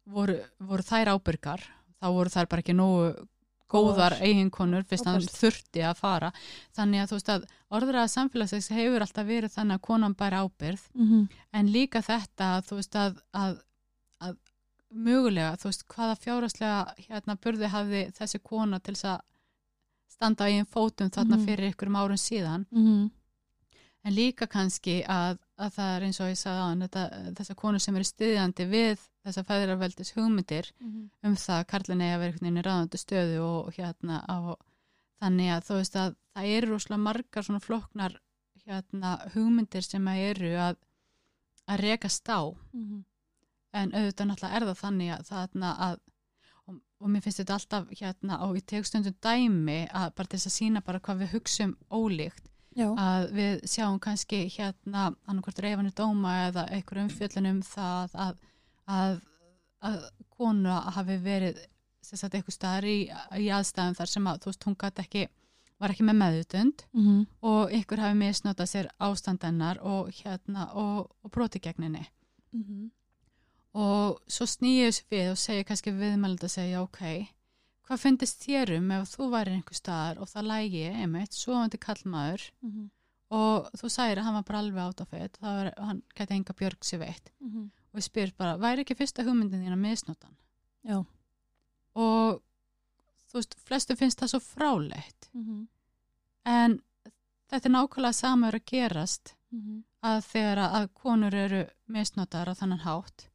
[0.07, 1.65] voru, voru þær ábyrgar
[2.01, 3.27] þá voru þær bara ekki nógu
[3.69, 6.33] góðar eiginkonur fyrst að hann þurfti að fara.
[6.77, 10.83] Þannig að þú veist að orðraða samfélagsins hefur alltaf verið þannig að konan bæri ábyrð
[11.53, 13.57] en líka þetta að þú veist að, að,
[14.21, 14.37] að
[14.95, 19.21] mögulega, þú veist, hvaða fjáraslega hérna burði hafði þessi kona til þess að
[20.17, 21.45] standa á einn fótum þarna Mhm.
[21.47, 22.67] fyrir ykkurum árum síðan.
[24.07, 27.81] En líka kannski að, að það er eins og ég sagði á hann þessar konur
[27.83, 30.71] sem eru styðjandi við þessar fæðiraveldis hugmyndir
[31.27, 34.39] um það að að einhvern veginn í ráðandi stöðu og hérna á
[35.21, 38.19] þannig að þú veist að það eru rosalega margar svona floknar
[38.67, 40.83] hérna hugmyndir sem að eru að
[41.67, 42.41] að rekast á.
[43.77, 45.97] En auðvitað náttúrulega er það þannig að þarna að
[46.67, 50.51] og, og mér finnst þetta alltaf hérna og ég tek stundum dæmi að bara þess
[50.51, 55.95] að sína bara hvað við hugsum ólíkt já, að við sjáum kannski hérna annarkvort reyfanir
[55.97, 58.41] dóma eða einhver umfjöllun um það að,
[58.87, 59.21] að,
[59.83, 60.05] að
[60.37, 61.59] konu hafi verið
[62.07, 62.99] sagt eitthvað staðar í,
[63.43, 65.25] í aðstæðum þar sem að þú veist hún gæti ekki
[65.79, 66.85] var ekki með meðutund
[67.43, 72.07] og einhver hafi misnotað sér ástandennar og hérna og, og broti gegninni
[73.77, 77.27] og svo snýju þessu við og segja kannski viðmæld að segja ok,
[77.87, 82.47] hvað finnist þér um ef þú væri einhver staðar og það lægi einmitt, svoandi kallmaður
[83.37, 86.35] og þú sagðir að hann var bara alveg átt á fett þá er hann gæti
[86.39, 87.33] enga björg sér veitt
[87.97, 90.35] og ég spyr bara, væri ekki fyrsta hugmyndin þín að misnotan
[90.85, 90.99] já.
[91.97, 92.43] Og
[93.31, 95.31] þú veist, flestu finnst það svo frálegt
[96.45, 96.77] en
[97.49, 99.33] þetta er nákvæmlega sama er að gerast
[100.03, 103.27] að þegar að konur eru misnotar á þannan hátt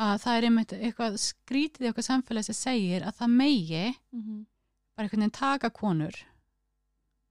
[0.00, 3.84] að það er einmitt eitthvað skrítið í okkar samfélagi sem segir að það megi
[4.94, 6.14] bara einhvern veginn taka konur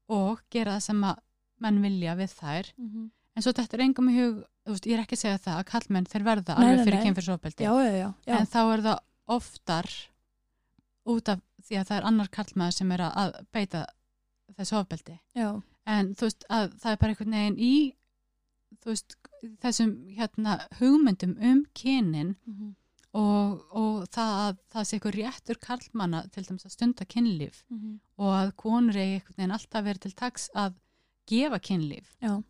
[0.10, 1.20] og gera það sem að
[1.60, 2.66] menn vilja við þær.
[3.36, 5.68] En svo þetta er engum í hug veist, ég er ekki að segja það að
[5.72, 7.68] kallmenn þeir verða Nei, alveg fyrir kynfyrsofbeldi
[8.40, 9.00] en þá er það
[9.40, 9.92] oftar
[11.10, 13.86] út af því að það er annar kallmaður sem er að beita
[14.58, 15.20] þessu ofbeldi.
[15.38, 15.50] Já.
[15.86, 17.74] en þú veist að það er bara einhvern veginn í
[18.80, 19.16] þú veist
[19.64, 22.36] þessum hérna hugmyndum um kynin
[23.14, 27.64] og, og það að það sé eitthvað réttur karlmanna til dæmis að stunda kynlíf
[28.18, 30.76] og að konur eigi einhvern veginn alltaf verið til taks að
[31.30, 32.16] gefa kynlíf.
[32.22, 32.42] Já,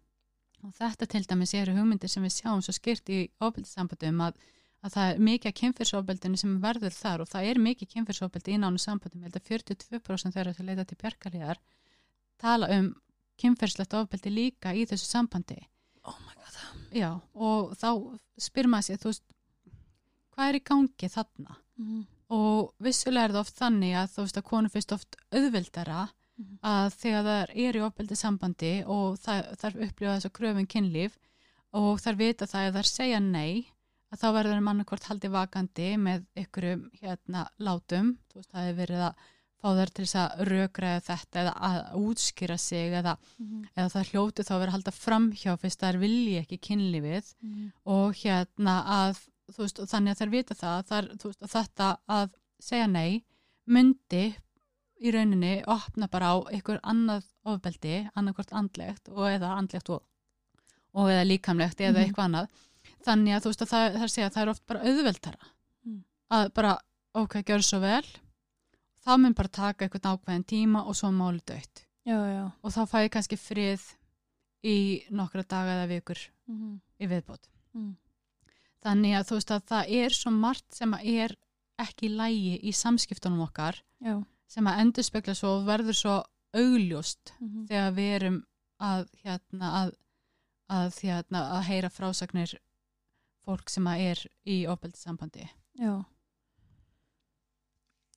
[0.64, 4.40] og þetta til dæmis eru hugmyndir sem við sjáum svo skýrt í ofbeldissambandum að,
[4.84, 8.60] að það er mikið að kynfyrsofbeldinu sem verður þar og það er mikið kynfyrsofbeldi í
[8.62, 11.62] nánu sambandum, ég held að 42% þeirra sem leita til bjargarliðar
[12.40, 12.92] tala um
[13.40, 15.58] kynfyrslegt ofbeldi líka í þessu sambandi.
[16.04, 16.60] Oh my god.
[16.96, 17.90] Já, og þá
[18.40, 19.26] spyr maður sér, þú veist
[20.36, 21.58] hvað er í gangi þarna?
[22.36, 26.19] Og vissulega er það oft þannig að þú veist að konu fyrst oft auðveldara Mhm.
[26.66, 31.18] Að þegar það er í ofbeldi sambandi og það, þarf upplifa þess að kröfum kynlíf
[31.80, 33.68] og þar vita það að þar segja nei
[34.10, 39.04] að þá verður þeim annarkvort haldið vakandi með ykkurum hérna látum, veist það hefur verið
[39.10, 39.28] að
[39.60, 43.16] fá þær til þess að rökræða þetta eða að útskýra sig eða,
[43.76, 47.34] eða það hljóti þá vera að halda framhjá fyrst þær vilji ekki kynlífið
[47.86, 49.20] og hérna að
[49.58, 53.24] veist, og þannig að þær vita það, þar, veist, að þetta að segja nei
[53.70, 54.24] myndi
[55.00, 60.02] í rauninni opna bara á einhver annað ofbeldi, annarkvort andlegt og eða andlegt og,
[60.94, 62.04] og eða líkamlegt eða Mhm.
[62.10, 62.48] eitthvað annað
[63.06, 65.46] þannig að þú veist að það, það segja að það er oft bara auðveldara
[65.86, 66.04] Mm.
[66.32, 66.78] að bara,
[67.16, 68.04] ok, gjör svo vel
[69.06, 71.86] það mun bara taka eitthvað ákveðin tíma og svo máli dött
[72.64, 73.82] og þá fæ ég kannski frið
[74.66, 77.48] í nokkra daga eða vikur mm í viðbót.
[77.74, 77.96] Mm.
[78.84, 81.36] Þannig að þú veist að það er svo margt sem að er
[81.80, 84.18] ekki lægi í samskiptunum okkar já
[84.50, 86.20] sem að endur spekla svo og verður svo
[86.58, 88.38] augljóst mm þegar við erum
[88.80, 89.92] að hérna að,
[90.68, 92.56] að, hérna, að heyra frásagnir
[93.46, 95.50] fólk sem að er í ofbeldissambandi.
[95.74, 96.06] já.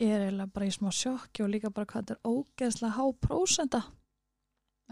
[0.00, 3.04] Ég er eiginlega bara í smá sjokki og líka bara hvað þetta er ógeðslega há
[3.20, 3.82] prósenda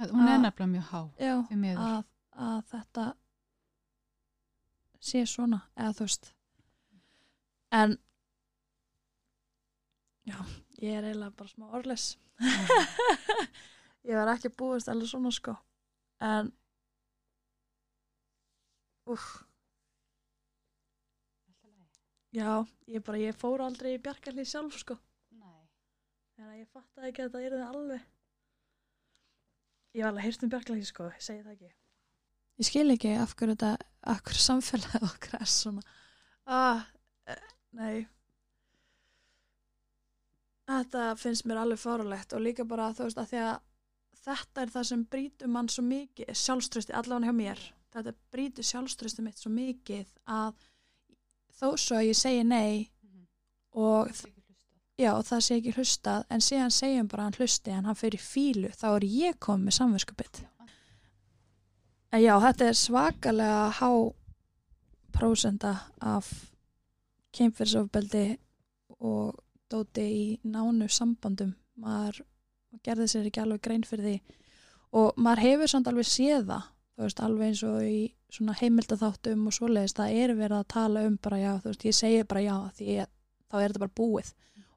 [0.00, 1.35] Hún er nefnilega mjög há já,
[1.76, 3.07] að, að þetta
[5.00, 6.31] sé svona eða þú veist.
[7.70, 7.96] En
[10.29, 10.38] já,
[10.81, 12.14] ég er eiginlega bara smá orðles
[14.09, 15.55] ég var ekki búist alveg svona sko.
[16.25, 16.51] En
[19.11, 19.29] uff
[22.37, 24.97] já, ég bara, ég fór aldrei í bjargarlið sjálf sko.
[25.40, 25.66] Nei.
[26.38, 28.07] en ég fattaði ekki að þetta er það alveg.
[29.90, 31.73] Ég var alveg heyrt um bjargarlið sko, ég segi það ekki.
[32.61, 33.73] Ég skil ekki af hverju þetta
[34.12, 35.85] af hverju samfélagið okkar er svona.
[36.47, 36.87] Ah,
[37.29, 37.45] eh,
[37.77, 38.07] nei
[40.71, 43.61] þetta finnst mér alveg fárulegt og líka bara þú veist að að
[44.21, 47.63] þetta er það sem brýtur mann svo mikið sjálfströsti allavega hjá mér.
[47.91, 50.53] Þetta brýtur sjálfströsti mitt svo mikið að
[51.61, 53.27] þó svo að ég segi nei Mhm.
[53.73, 54.09] og
[54.99, 58.69] já, það sé ekki hlustað en síðan segjum bara hann hlusti en hann fyrir fílu,
[58.77, 60.41] þá er ég komið með samvinskupið
[62.13, 63.91] en já, þetta er svakalega há
[65.13, 66.29] prósenda af
[67.33, 68.39] kynfyrsofbeldi
[69.01, 69.39] og
[69.71, 71.55] dóti í nánu sambandum.
[71.81, 72.21] Maður
[72.87, 74.37] gerði sér ekki alveg grein fyrir því.
[75.01, 76.69] Og maður hefur samt alveg séð það
[77.01, 81.05] þú veist, alveg eins og í svona heimildaþáttum og svoleiðist, það er verið að tala
[81.09, 83.11] um bara já, þú veist, ég segi bara já því ég,
[83.49, 84.29] þá er þetta bara búið.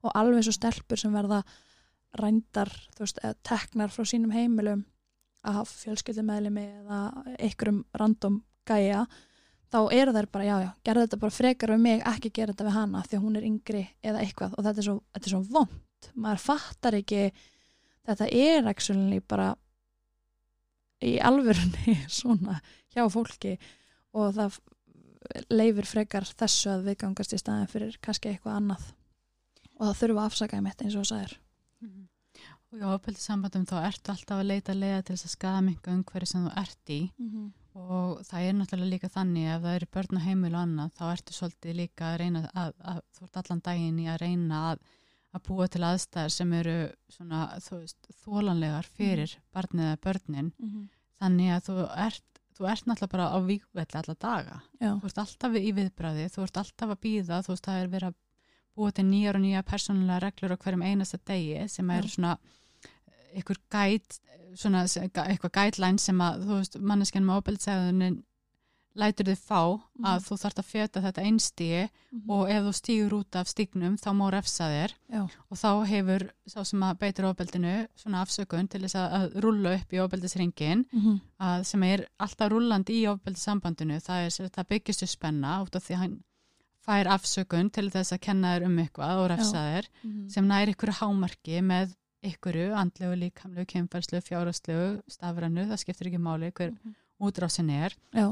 [0.03, 1.41] Og alveg eins og stelpur sem verða
[2.21, 4.85] rændar, þú veist, eða teknar frá sínum heimilum
[5.51, 7.01] af fjölskyldumæðlimi eða
[7.35, 9.03] einhverjum random gæja
[9.73, 12.67] þá eru þær bara, já, já, gerðu þetta bara frekar við mig, ekki gera þetta
[12.67, 14.55] við hana því að hún er yngri eða eitthvað.
[14.57, 17.21] Og þetta er svo, þetta er svo vond, maður fattar ekki
[18.07, 19.53] þetta er actually bara
[21.03, 22.59] í alvörunni svona
[22.93, 23.57] hjá fólki.
[24.13, 24.59] Og það
[25.49, 28.89] leifir frekar þessu að viðgangast í staðin fyrir kannski eitthvað annað.
[29.79, 31.39] Og það þurfa að afsaka mitt eins og það er
[31.83, 32.07] Mhm.
[32.71, 36.29] Og í ofbeldissambandum þá ertu alltaf að leita leiða til þess að skaða minga umhverju
[36.29, 36.99] sem þú ert í.
[37.19, 37.49] Mm -hmm.
[37.73, 41.03] Og það er náttúrulega líka þannig ef það eru börn og heimil og annað þá
[41.11, 44.83] ertu svolítið líka að reyna að, að þú ert allan daginn í að reyna að,
[45.33, 46.75] að búa til aðstæðar sem eru
[47.15, 50.51] svona, þú veist, þólanlegar fyrir barnið eða börnin.
[51.23, 54.59] Þannig að þú ert, þú ert náttúrulega bara á víkvelli alla daga.
[54.77, 57.93] Já, þú ert alltaf í viðbræði, þú ert alltaf að býða þú veist, það er
[57.95, 58.19] verið að
[58.73, 62.13] búa til nýjar og nýja persónulega reglur á hverjum einasta degi sem er Já.
[62.15, 62.37] svona
[63.39, 64.19] ykkur gæt
[64.55, 68.23] svona, eitthvað gætlæn sem að þú veist, manneskjan með óbeltsæðunin
[68.95, 69.59] lætur þið fá
[70.05, 70.23] að Mhm.
[70.27, 71.89] þú þarft að fjöta þetta einstíi
[72.29, 74.91] og ef þú stýgur út af stígnum þá má refsa þér.
[75.09, 79.41] Já, og þá hefur sá sem að beitir óbeldinu svona afsökun til þess að, að
[79.41, 84.69] rúlla upp í óbeldisringin mm að sem er alltaf rúllandi í ofbeldissambandinu, það er það
[84.69, 86.23] byggist upp spenna út af því hann
[86.85, 90.29] fær afsökun til þess að kenna þér um eitthvað og refsa þér -hmm.
[90.29, 96.51] sem nær ykkur hámarki með ykkuru andlegu, líkamlegu, kemfærslu, fjárastlegu, stafrænu, það skiptir ekki máli
[96.55, 96.73] hver
[97.23, 97.95] útrásin er.
[98.15, 98.31] Já,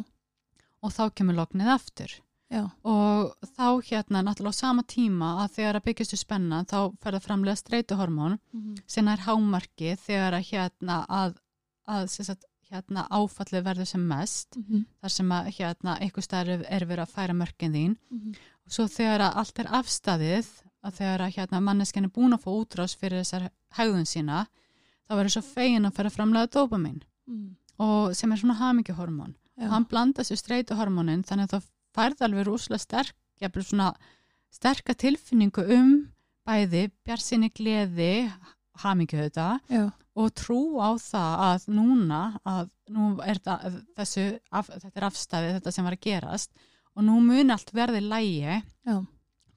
[0.82, 2.17] og þá kemur loknið aftur.
[2.51, 6.80] Já, og þá hérna náttúrulega á sama tíma að þegar að byggjast upp spenna þá
[6.99, 11.38] fer það framlega streituhormón mm sem er hámarki þegar að hérna að,
[11.88, 14.84] að sagt, hérna áfallið verður sem mest -hmm.
[14.99, 17.95] þar sem að hérna einhver staðar er verið að færa mörkin þín.
[18.09, 18.36] Mhm.
[18.65, 20.47] og svo þegar að allt er afstæðið
[20.86, 24.45] að þegar að hérna manneskjan er búin að fá útrás fyrir þessar hegðun sína
[25.07, 27.55] þá verður svo fegin að fara framlega dopamin Mm.
[27.79, 32.23] og sem er svona hamingjuhormón Já, og hann blandar sér streituhormónin þannig að það færð
[32.25, 33.89] alveg rúslega sterk jafnvel svona
[34.51, 35.91] sterka tilfinningu um
[36.49, 38.32] bæði bjarsinni gleði
[38.84, 39.86] hamingju þetta já,
[40.17, 45.53] og trú á það að núna að nú er það, þessu af, þetta er afstæði
[45.59, 46.51] þetta sem var að gerast
[46.97, 48.97] og nú mun allt verði lægi já.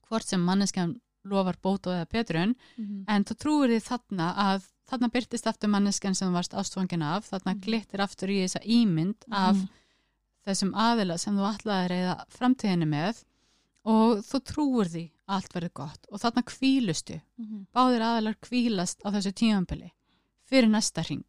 [0.07, 0.95] hvort sem manneskjan
[1.25, 5.69] lofar bót og eða betrun mm en þú trúir því þarna að þarna byrtist aftur
[5.73, 7.61] manneskjan sem þú varst ástfangin af þarna Mhm.
[7.65, 9.57] glittir aftur í þessa ímynd af
[10.47, 13.23] þessum aðila sem þú ætlaði að reyða framtíðinu með
[13.85, 17.67] og þú trúir því að allt verður gott og þarna kvílustu -hmm.
[17.75, 19.91] báðir aðilar kvílast á þessu tímanbili
[20.45, 21.25] fyrir næsta ring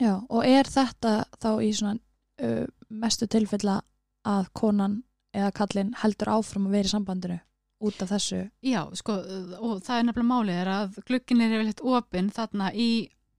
[0.00, 1.98] Já, og er þetta þá í svona
[2.42, 3.80] uh, mestu tilfella
[4.24, 5.02] að konan
[5.34, 7.40] eða kallinn heldur áfram að vera í sambandinu
[7.80, 9.12] út af þessu Já, sko,
[9.60, 12.90] og það er nefnilega málið er að glukkin er yfirleitt opinn þarna í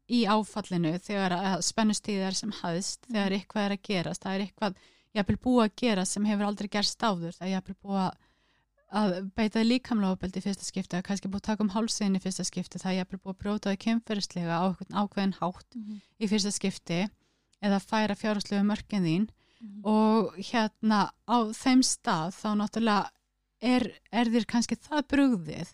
[0.10, 3.14] í áfallinu þegar spennustíðar sem hæðst, Mhm.
[3.14, 4.76] þegar eitthvað er að gerast, það er eitthvað
[5.16, 8.12] jafnvel búið að gera sem hefur aldrei gerst áður, það er jafnvel búið
[8.92, 12.16] að beita líkamlega ofbeldi í fyrsta skipti, það er kannski búið að taka um hálsinn
[12.18, 14.66] í fyrsta skipti, það er jafnvel búið að brjóta það kemferðislega á
[15.04, 16.02] ákveðin hátt Mhm.
[16.20, 17.10] í fyrsta skipti
[17.62, 19.30] eða færa fjárhúslegu mörkin þín
[19.62, 19.86] Mhm.
[19.86, 23.10] og hérna á þeim stað þá náttúrulega
[23.62, 25.74] er, er þér kannski það brugðið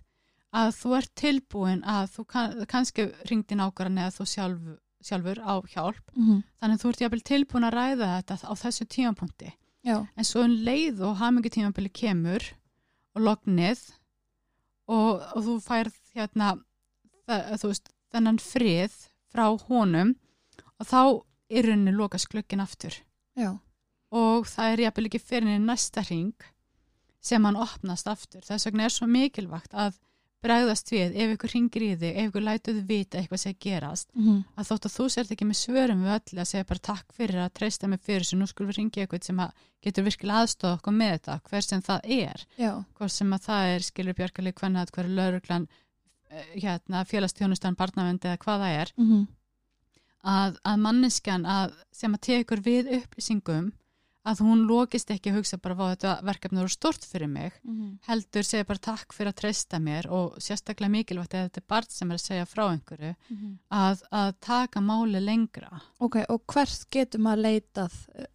[0.55, 4.69] að þú ert tilbúin að þú kann, kannski ringdi nákvæmlega eða þú sjálf,
[5.05, 6.05] sjálfur á hjálp?
[6.15, 6.43] Mhm.
[6.61, 9.51] þannig að þú ert jafnvel tilbúin að ræða þetta á þessu tímapunkti.
[9.85, 12.41] Já, en svo um leið og hamingi tímabili kemur
[13.15, 13.83] og lognið
[14.89, 16.55] og, og þú færð hérna
[17.27, 18.95] það, þú veist, þennan frið
[19.29, 20.15] frá honum
[20.79, 21.01] og þá
[21.51, 22.95] er rauninni lokast glöggin aftur.
[23.37, 23.51] Já,
[24.15, 26.33] og það er jafnvel ekki fyrir henni næsta hring
[27.25, 28.43] sem hann opnast aftur.
[28.45, 29.97] Þess vegna er svo mikilvægt að
[30.45, 34.43] bregðast við ef ykkur ringir í þig, ef ykkur lætuð vita eitthvað sem gerast, Mhm.
[34.59, 37.39] að þótt að þú sért ekki með svörum við öll að segja bara takk fyrir
[37.41, 39.51] að treysta mig fyrir þessu, nú skulum við ringja eitthvað sem að
[39.81, 42.45] getur virkilega aðstofa okkur með þetta, hver sem það er,
[42.93, 45.67] hvort sem að það er skilur bjargalið hvernig að hverju lauruglan
[46.61, 49.27] hérna, félagstjónustan, barnavend eða hvað það er, Mhm.
[50.25, 53.71] að, að manneskjan að, sem að tekur við upplýsingum
[54.25, 57.99] að hún lokist ekki að hugsa bara hvað þetta verkefni eru stort fyrir mig Mhm.
[58.07, 61.89] heldur segja bara takk fyrir að treysta mér og sérstaklega mikilvægt eða þetta er barn
[61.89, 63.57] sem er að segja frá einhverju Mhm.
[63.71, 67.91] að, að taka máli lengra Ok, og hvert getur maður leitað?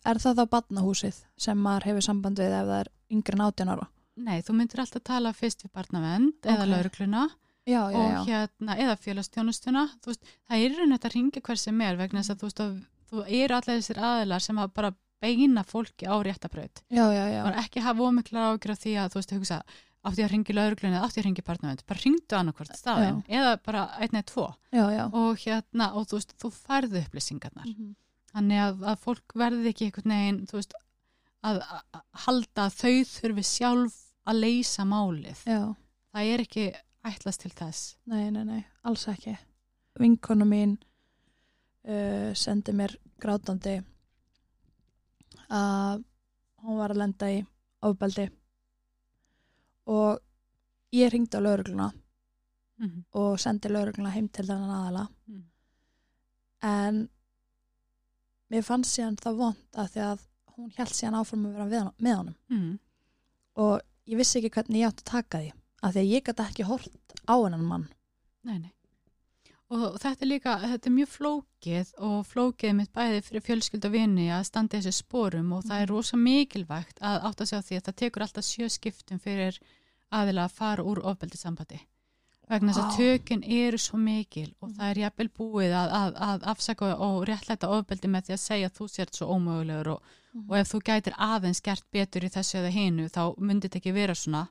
[0.07, 3.69] Er það þá badnahúsið sem maður hefur samband við ef það er yngri en 18
[3.69, 3.89] ára?
[4.17, 6.69] Nei, þú myndir alltaf tala fyrst við barnavend eða Ok.
[6.69, 7.29] laurugluna
[7.67, 8.25] Já, já, og já.
[8.27, 10.17] hérna, eða félagstjónustuna það
[10.51, 12.81] er raun þetta að ringa hver sem er vegna þess að þú að
[13.11, 17.43] þú eru allir þessir aðilar sem að bara beina fólki á réttabraut Já, já, já.
[17.45, 19.59] bara ekki hafa ómikla ágjur af því að þú veist að hugsa
[20.01, 23.83] átti að ringi lauruglunni eða átti að ringi barnavend bara ringdu annarkvort staðin eða bara
[24.01, 25.03] einn eða tvo Já, já.
[25.13, 27.91] og hérna og þú veist þú færðu upplýsingarnar Mhm.
[28.33, 30.75] þannig að, að fólk verði ekki einhvern veginn þú veist
[31.45, 33.99] að, að, halda að þau þurfi sjálf
[34.31, 35.61] að leysa málið Já,
[36.15, 36.65] það er ekki
[37.11, 39.37] ætlast til þess nei, nei, nei, alls ekki.
[40.01, 40.79] Vinkonu mín
[41.89, 43.81] uh, sendi mér grátandi
[45.51, 46.05] að
[46.65, 47.39] hún var að lenda í
[47.89, 48.27] ofbeldi
[49.91, 50.19] og
[50.95, 53.03] ég ringdi á laurugluna mm -hmm.
[53.13, 55.45] og sendi laurugluna heim til þennan aðala Mm.
[56.63, 57.09] en
[58.51, 60.21] mér fannst síðan það vond að því að
[60.57, 62.79] hún held síðan áfram að vera með honum mm.
[63.55, 66.43] og ég vissi ekki hvernig ég átti að taka því að því að ég gæti
[66.43, 67.89] ekki hort á hennan mann
[68.43, 68.73] Nei, nei.
[69.71, 73.93] Og þetta er líka, þetta er mjög flókið og flókið mitt bæði fyrir fjölskyld og
[73.95, 77.77] vini að standa þessu sporum og það er rosa mikilvægt að átt að segja því
[77.79, 79.61] að það tekur alltaf sjö skiptum fyrir
[80.11, 81.79] aðila að fara úr ofbeldisambandi.
[82.51, 82.89] Vegna þess Vá.
[82.91, 84.75] að tökin eru svo mikil og Mhm.
[84.81, 88.67] það er jafnvel búið að, að, að afsaka og réttlæta ofbeldi með því að segja
[88.73, 90.03] að þú sért svo ómögulegur og,
[90.49, 93.93] og ef þú gætir aðeins gert betur í þessu eða hinu þá myndi þetta ekki
[93.97, 94.43] vera svona.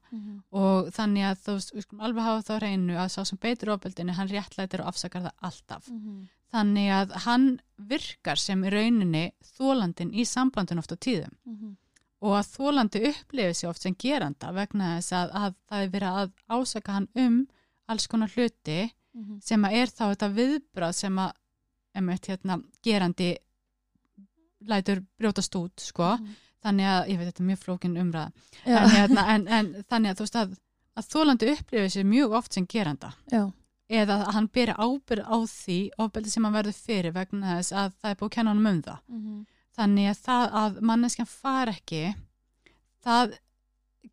[0.51, 4.13] Og þannig að þú skulum alveg hafa þá á hreinu að sá sem beitur ofbeldinu,
[4.13, 5.89] hann réttlætir og afsakar það alltaf.
[6.51, 9.25] Þannig að hann virkar sem í rauninni
[9.55, 11.35] þólandin í sambandin oft á tíðum.
[12.19, 16.17] Og að þólandi upplifi sér oft sem geranda vegna þess að, að það er verið
[16.23, 17.47] að ásaka hann um
[17.87, 18.89] alls konar hluti
[19.41, 21.31] sem að er þá þetta viðbrað sem að
[21.95, 23.37] einmitt, hérna, gerandi
[24.67, 26.15] lætur brjótast út sko.
[26.63, 28.31] þannig að, ég veit þetta er mjög flókin umræða.
[28.65, 30.57] En, hérna, en, en þannig að þú veist að,
[30.99, 33.13] að þólandi upplifir sér mjög oft sem geranda.
[33.31, 33.45] Já,
[33.89, 37.93] eða að hann beri ábyrð á því ofbeldi sem hann verður fyrir vegna þess að
[38.01, 38.99] það er búið að kenna hann um það.
[39.79, 42.01] Þannig að það að manneskjan far ekki
[43.05, 43.37] það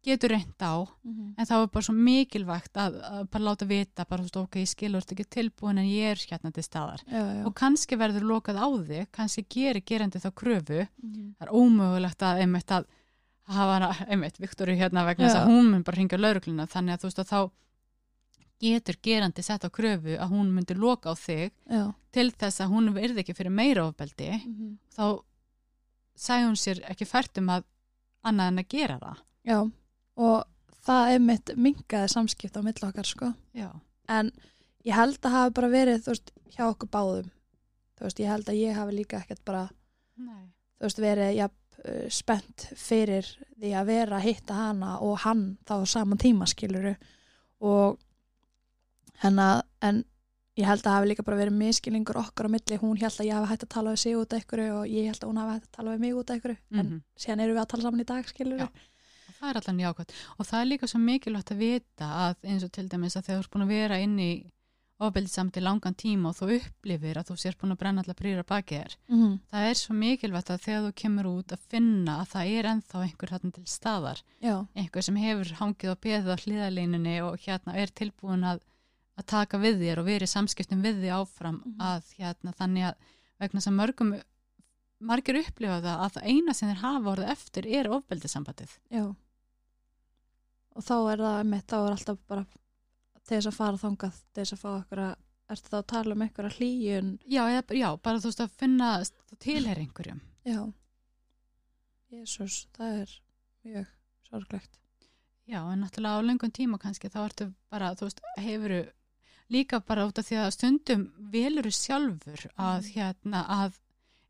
[0.04, 0.74] getur reynd á
[1.06, 4.58] en það var bara svo mikilvægt að, að bara láta vita bara þú veist ok,
[4.62, 7.02] ég skilur þetta ekki tilbúin en ég er hérna til staðar.
[7.06, 7.42] Já, já.
[7.46, 10.86] og kannski verður lokað á þig kannski gerir gerandi þá kröfu.
[11.02, 11.34] Mhm.
[11.38, 12.88] það er ómögulegt að einmitt að
[13.46, 17.10] hafa einmitt, Viktori hérna vegna þess að hún mun bara hringja laurugluna þannig að þú
[17.10, 17.40] veist að þá
[18.60, 21.92] getur gerandi sett á kröfu að hún myndi loka á þig já.
[22.10, 24.40] til þess að hún verði ekki fyrir meira ofbeldi.
[24.96, 25.22] Þá
[26.16, 27.66] sæði hún sér ekki fært um að
[28.26, 29.18] annað en að gera það.
[29.46, 29.58] Já,
[30.16, 30.44] og
[30.86, 33.32] það er mitt mingaði samskipt á milli okkar sko.
[33.54, 33.70] Já,
[34.08, 34.30] en
[34.86, 37.30] ég held að hafi bara verið þú veist, hjá okkur báðum.
[37.98, 39.68] Þú veist, ég held að ég hafi líka ekkert bara
[40.16, 40.46] nei.
[40.78, 41.48] þú veist, verið ja,
[42.10, 43.26] spennt fyrir
[43.60, 46.96] því að vera að hitta hana og hann þá saman tíma skiluru
[47.60, 47.98] og
[49.22, 50.02] hennar, en
[50.56, 53.36] ég held að hafi líka bara verið miskilningur okkar á milli, hún held að ég
[53.36, 55.54] hafi hægt að tala við sig út af ykkur og ég held að hún hafi
[55.56, 57.00] hægt að tala við mig út af ykkur, en Mhm.
[57.18, 58.68] síðan eru við að tala saman í dag skiluru Já.
[59.38, 62.72] Það er allan jákvæmt og það er líka svo mikilvægt að vita að eins og
[62.72, 64.30] til dæmis að þegar þú ert búin að vera inn í
[64.96, 68.16] ofbeldi samt í langan tíma og þú upplifir að þú sér búin að brenna allar
[68.16, 68.94] brýra baki þér.
[69.12, 69.34] Mhm.
[69.52, 73.02] Það er svo mikilvægt að þegar þú kemur út að finna að það er ennþá
[73.04, 77.74] einhver þarna til staðar, Já, einhver sem hefur hangið og beðið á hliðalínunni og hérna
[77.76, 78.60] er tilbúin að,
[79.20, 81.76] að taka við þér og verið samskiptum við þér áfram Mhm.
[81.80, 82.94] að hérna þannig að
[83.38, 84.14] vegna sem mörgum
[85.00, 88.78] margir upplifa það að það eina sem þeir hafa orðið eftir er ofbeldisambandið.
[88.90, 89.14] já.
[90.76, 92.44] Og þá er það mitt, þá er alltaf bara
[93.26, 95.14] til þess að fara þangað, til þess að fá okkur að,
[95.54, 97.12] ertu þá að tala um einhverja hlýjun?
[97.26, 98.90] Já, já, bara þú veist að finna
[99.42, 100.20] tilher einhverjum.
[100.46, 100.60] Já.
[102.12, 103.14] Jésús, það er
[103.66, 103.88] mjög
[104.28, 104.76] sorglegt.
[105.46, 108.80] Já, en náttúrulega á lengum tíma kannski þá ertu bara, þú veist, hefuru
[109.54, 112.92] líka bara út af því að stundum veluru sjálfur að Mhm.
[112.96, 113.78] hérna að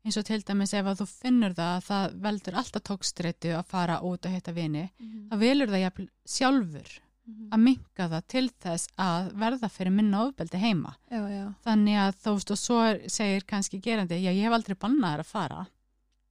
[0.07, 3.65] eins og til dæmis ef að þú finnur það að það veldur alltaf tókstreitu að
[3.73, 6.89] fara út að hitta vini, Mm þá velur það jafnvel sjálfur
[7.27, 7.47] -hmm.
[7.51, 10.95] að minka það til þess að verða fyrir minna ofbeldi heima.
[11.11, 11.53] Já, já.
[11.65, 15.19] Þannig að þú veist og svo segir kannski gerandi, já ég hef aldrei bannað þér
[15.19, 15.65] að fara,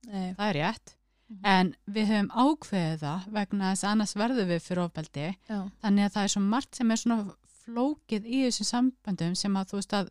[0.07, 0.35] Nei.
[0.35, 0.95] það er rétt,
[1.29, 1.41] Mhm.
[1.45, 6.05] en við höfum ákveðið það vegna þess að annars verðum við fyrir ofbeldi Já, þannig
[6.07, 7.35] að það er svo margt sem er svona
[7.67, 10.09] flókið í þessum samböndum sem að þú veist að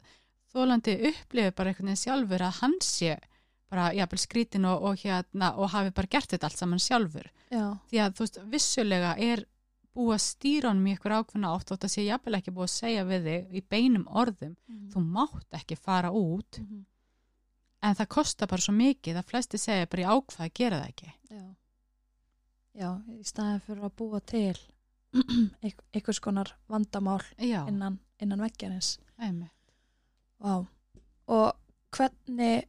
[0.54, 3.18] þólandi upplifir bara einhvern veginn sjálfur að hann sé
[3.70, 7.28] bara jafnvel skrítin og, og hérna og hafi bara gert þetta allt saman sjálfur.
[7.52, 9.46] Já, því að þú veist vissulega er
[9.96, 12.74] búið að stýra honum í ykkur ákveðna átt og þetta sé jafnvel ekki búið að
[12.76, 14.56] segja við þig í beinum orðum,
[14.92, 16.60] þú mátt ekki fara út.
[16.60, 16.86] Mhm.
[17.86, 20.88] en það kostar bara svo mikið að flesti segja bara í ákvað að gera það
[20.90, 21.12] ekki?
[21.30, 21.44] Já.
[22.76, 24.58] Já, í staðin fyrir að búa til
[25.64, 28.98] einhver- einhvers konar vandamál Já, innan, innan veggjarins.
[31.28, 31.54] Og
[31.96, 32.66] hvernig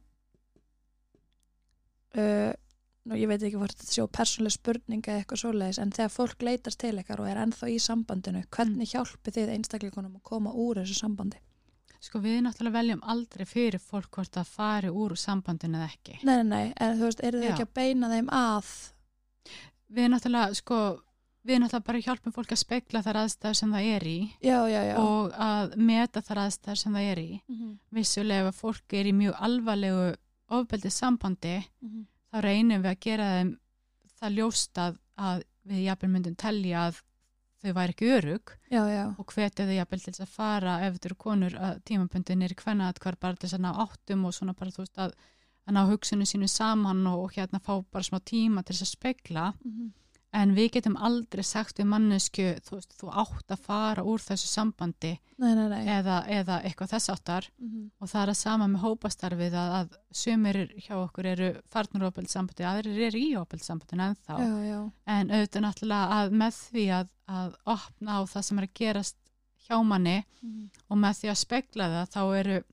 [2.21, 2.53] uh,
[3.07, 6.45] nú ég veit ekki hvort þetta sjó persónlega spurninga eða eitthvað svoleiðis en þegar fólk
[6.47, 10.81] leitast til ykkar og er ennþá í sambandinu hvernig hjálpið þið einstakleikunum að koma úr
[10.81, 11.39] þessu sambandi?
[12.03, 16.19] Sko við náttúrulega veljum aldrei fyrir fólk hvort að fari úr sambandinu eða ekki.
[16.27, 17.53] Nei, nei, nei, en þú veist, eru þið Já.
[17.55, 18.69] ekki að beina þeim að
[19.87, 20.77] Við náttúrulega, sko,
[21.47, 24.79] við náttúrulega bara hjálpum fólk að spekla þar aðstæður sem það er í Já, já,
[24.83, 27.27] já og að meta þar aðstæður sem það er í.
[27.47, 30.07] Mhm, Vissulega ef fólk er í mjög alvarlegu
[30.47, 32.05] ofbeldið sambandi, mhm.
[32.31, 33.51] þá reynum við að gera þeim
[34.17, 34.97] það ljóst að,
[35.67, 37.01] við jafnvel myndum telja að
[37.61, 40.93] þau væri ekki örug Já, já, og hvetja þau jafnvel til þess að fara ef
[40.95, 44.35] þetta eru konur að tímabundin er hvenna að hver bara þess að ná áttum og
[44.37, 45.15] svona bara þú veist að,
[45.65, 48.93] að ná hugsunum sínu saman og, og hérna fá bara smá tíma til þess að
[48.93, 49.93] spegla Mhm.
[50.37, 54.47] En við getum aldrei sagt við mannesku þú veist, þú átt að fara úr þessu
[54.51, 57.89] sambandi nei, nei, nei eða, eða eitthvað þess áttar Mhm.
[58.01, 62.63] og það er að sama með hópastarfið að, að sumir hjá okkur eru farnur ópeldsambandi,
[62.69, 64.79] aðrir eru í ópeldsambandinu ennþá Já, já,
[65.17, 69.17] en auðvitað náttúrulega að með því að, að opna á það sem er að gerast
[69.67, 70.69] hjá manni Mhm.
[70.89, 72.63] og með því að spegla það þá eru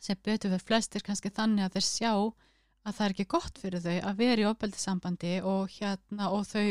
[0.00, 2.12] sem betur við flestir kannski þannig að þeir sjá
[2.88, 6.66] að það er ekki gott fyrir þau að vera í ofbeldisambandi og hérna og þau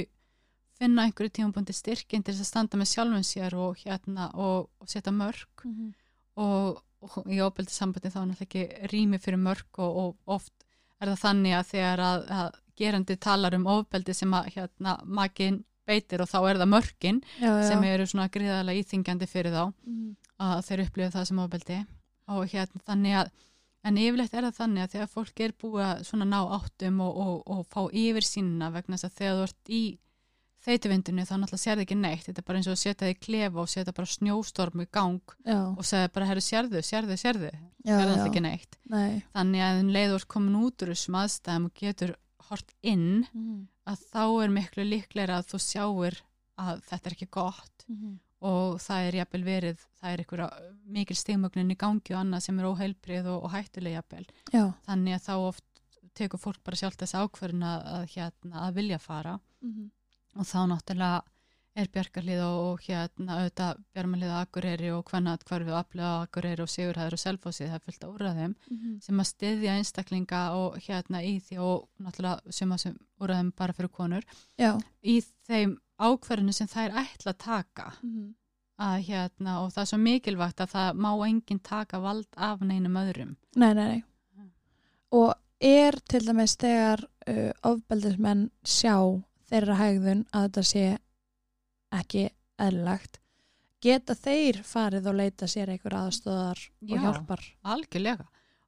[0.78, 4.90] finna einhverju tímabundi styrkin til þess að standa með sjálfum sér og hérna og, og
[4.92, 5.94] setja mörg Mhm.
[6.38, 10.54] og, og í ofbeldisambandi þá er náttúrulega ekki rými fyrir mörg og, og oft
[11.02, 15.64] er það þannig að þegar að, að gerandi talar um ofbeldi sem að hérna makin
[15.88, 16.70] beitir og þá er það
[17.42, 17.52] já.
[17.70, 20.16] sem eru svona gríðarlega íþingjandi fyrir þá Mhm.
[20.40, 21.78] að þeir upplifa það sem ofbeldi
[22.28, 23.32] og hérna þannig að
[23.88, 27.22] en yfirleitt er það þannig að þegar fólk er búið að svona ná áttum og,
[27.24, 29.82] og, og fá yfir sínna vegna þess að þegar þú ert í
[30.68, 33.62] þeitivindinu þá náttúrulega sérði ekki neitt þetta er bara eins og að setja þig klefa
[33.62, 37.88] og setja bara snjóstorm í gang Já, og segja bara herru sérðu, sérðu, sérðu sérðu
[37.88, 38.00] já.
[38.02, 41.70] alltaf ekki neitt Nei þannig að um leið þú ert komin út úr þessum aðstæðum
[41.70, 42.16] og getur
[42.50, 43.68] hort inn Mhm.
[43.88, 46.20] að þá er miklu líklega að þú sjáir
[46.60, 48.18] að þetta er ekki gott Mhm.
[48.42, 50.50] Og það er jafnvel verið, það er einhverja
[50.98, 54.28] mikil stigmögnin í gangi og annað sem er óheilbrið og, og hættuleg jafnvel.
[54.54, 55.64] Já Þannig að þá oft
[56.18, 59.90] tekur fólk bara sjálft þess ákverðin að, að, hérna, að vilja fara Mhm.
[60.38, 61.22] og þá náttúrulega
[61.78, 66.62] er bjargarlið og, og hérna auðvitað bjarmalið á Akureyri og hvernat hverfi og aflega Akureyri
[66.66, 68.96] og Sigurhæður og Selfossi það er fullt úr að þeim Mhm.
[69.02, 73.38] sem að styðja einstaklinga og hérna í því og náttúrulega sem að sem úr að
[73.42, 74.24] þeim bara fyrir konur
[74.58, 74.72] Já
[75.04, 78.34] í þeim ákverðinu sem þær ætla að taka Mhm.
[78.80, 82.94] að hérna og það er svo mikilvægt að það má enginn taka vald af neinum
[83.02, 83.36] öðrum.
[83.56, 84.04] Nei, nei, nei
[84.38, 84.52] Mm.
[85.12, 90.98] Og er til dæmis þegar uh, ofbeldismenn sjá þeirra hægðun að þetta sé
[91.92, 92.30] ekki
[92.60, 93.20] eðlilegt
[93.82, 97.00] geta þeir farið og leita sér einhver aðstöðar og Já.
[97.02, 98.26] hjálpar Algjörlega.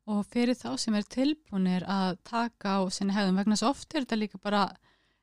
[0.10, 4.06] Og fyrir þá sem er tilbúinir að taka á sinni hefðum vegna svo oft er
[4.06, 4.64] þetta líka bara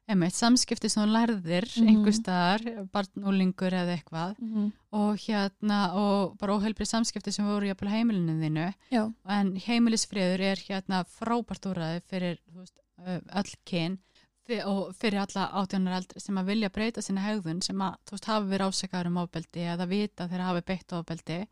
[0.08, 1.88] einmitt, samskipti sem þú lærðir Mhm.
[1.88, 4.72] einhver staðar, barnúlingur eða eitthvað Mhm.
[4.92, 10.56] og hérna og bara óheilbrið samskipti sem voru jafnvel heimilinu þínu Já, en heimilisfriður er
[10.56, 12.78] hérna frábært úrræði fyrir veist,
[13.34, 13.98] öll kyn
[14.64, 18.24] og fyrir alla átjónar eldri sem að vilja breyta sinna hegðun sem að þú veist
[18.30, 21.46] hafi verið ásakaður um ofbeldi eða vita þegar hafi beitt ofbeldi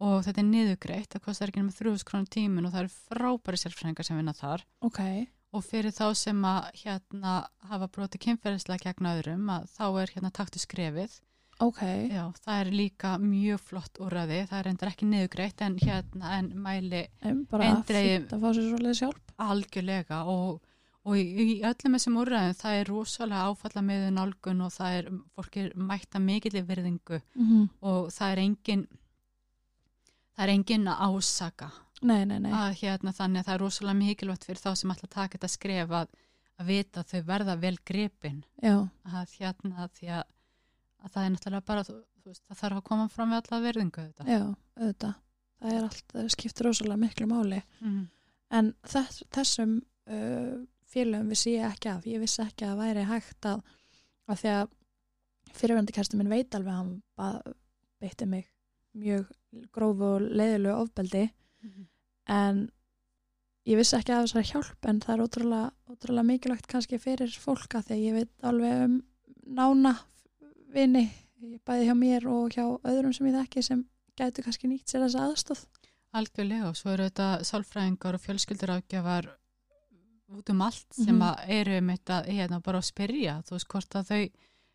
[0.00, 3.62] og þetta er niðugreitt, það kostar ekki með 3000 krónur tímin og það eru frábæri
[3.62, 5.28] sérfræðingar sem vinna þar ok.
[5.52, 7.34] Og fyrir þá sem að hérna
[7.68, 11.18] hafa brotið kynferðislega gegn öðrum að þá er hérna taktu skrefið.
[11.62, 16.32] Ok, Já, það er líka mjög flott úrræði, það er endur ekki niðugreitt en hérna
[16.38, 19.20] en mæli en bara fínt að fá sér svolítið sjálf.
[19.46, 20.22] algjörlega.
[20.32, 20.62] Og,
[21.04, 25.12] og í, í öllum þessum úrræðum það er rosalega áfalla með nálgun og það er,
[25.36, 27.22] fólk er mætta mikill virðingu.
[27.36, 28.84] Mm og það er engin
[30.32, 31.70] það er engin ásaka
[32.02, 32.50] Nei, nei, nei.
[32.52, 35.92] að hérna þannig að það er rosalega mikilvægt fyrir þá sem að taka þetta skref
[36.00, 36.08] að,
[36.58, 38.74] að vita að þau verða vel gripin Já,
[39.06, 40.24] að hérna því að,
[41.02, 43.60] að það er náttúrulega bara þú, þú veist, það þarf að koma fram við alla
[43.68, 44.26] verðingu þetta.
[44.30, 44.42] já,
[44.80, 45.14] auðvitað.
[45.62, 47.60] Það er allt, það skiptir rosalega miklu máli.
[47.86, 48.00] Mm.
[48.58, 49.76] En þess, þessum
[50.10, 50.56] uh,
[50.92, 52.06] félögum vissi ég ekki af.
[52.10, 53.62] Ég vissi ekki að það væri hægt að,
[54.32, 54.72] því að
[55.52, 57.54] fyrirvendu kæstu minn veit alveg að hann
[58.02, 58.48] beitti mig
[58.98, 59.30] mjög
[59.72, 61.28] grófu og leiðilegu ofbeldi
[61.62, 61.84] Mhm.
[62.28, 62.70] En
[63.66, 67.82] ég vissi ekki að þessari hjálp en það er ótrúlega, ótrúlega mikilvægt kannski fyrir fólka
[67.82, 68.96] að ég veit alveg um
[69.46, 69.96] nána
[70.74, 71.08] vini
[71.66, 73.84] bæði hjá mér og hjá öðrum sem ég þekki sem
[74.18, 75.64] gætu kannski nýtt sér þessa aðstóð
[76.12, 79.30] Algjörlega og svo eru þetta sálfræðingar og fjölskyldur ágjafar
[80.32, 81.22] út um allt sem Mhm.
[81.22, 84.30] að eru einmitt að hérna bara að spyrja þú veist hvort að þau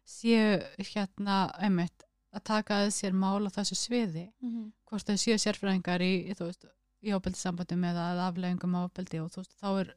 [0.08, 4.72] séu hérna einmitt að taka að sér mál á þessu sviði mm -hmm.
[4.86, 6.66] hvort þau séu sérfræðingar í, þú veist,
[7.04, 9.92] í ábeldisambandum eða að afleggingum á ábeldi og þú veist, þá er,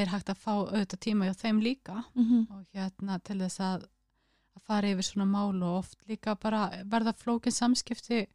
[0.00, 2.02] er hægt að fá auðvitað tíma hjá þeim líka
[2.50, 3.86] og hérna til þess að,
[4.56, 8.26] að fara yfir svona mál og oft líka bara verða flókin samskipti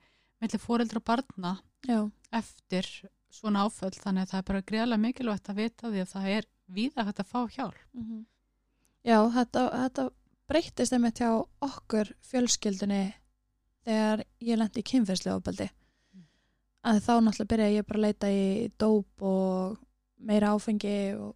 [0.42, 2.86] mellir fóreldra og barna Já, eftir
[3.32, 6.48] svona áföll þannig að það er bara greiðlega mikilvægt að vita því að það er
[6.72, 7.80] víða hægt að fá hjálp.
[7.94, 8.26] Mhm.
[9.04, 10.10] Já, þetta, þetta
[10.48, 11.32] breyttist einmitt hjá
[11.62, 13.14] okkur fjölskyldunni
[13.86, 15.70] þegar ég lendi í kynferðslega ofbeldi.
[16.82, 16.90] Mm.
[16.90, 19.78] Að þá náttúrulega byrjaði ég bara að leita í dóp og
[20.26, 21.36] meira áfengi og,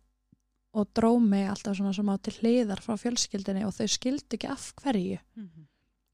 [0.75, 4.71] og drómi alltaf svona sem á til hliðar frá fjölskyldunni og þau skildi ekki af
[4.81, 5.19] hverju.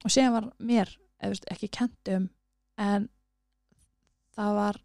[0.03, 2.29] Og síðan var mér veist, ekki kent um
[2.82, 3.09] en
[4.36, 4.82] það var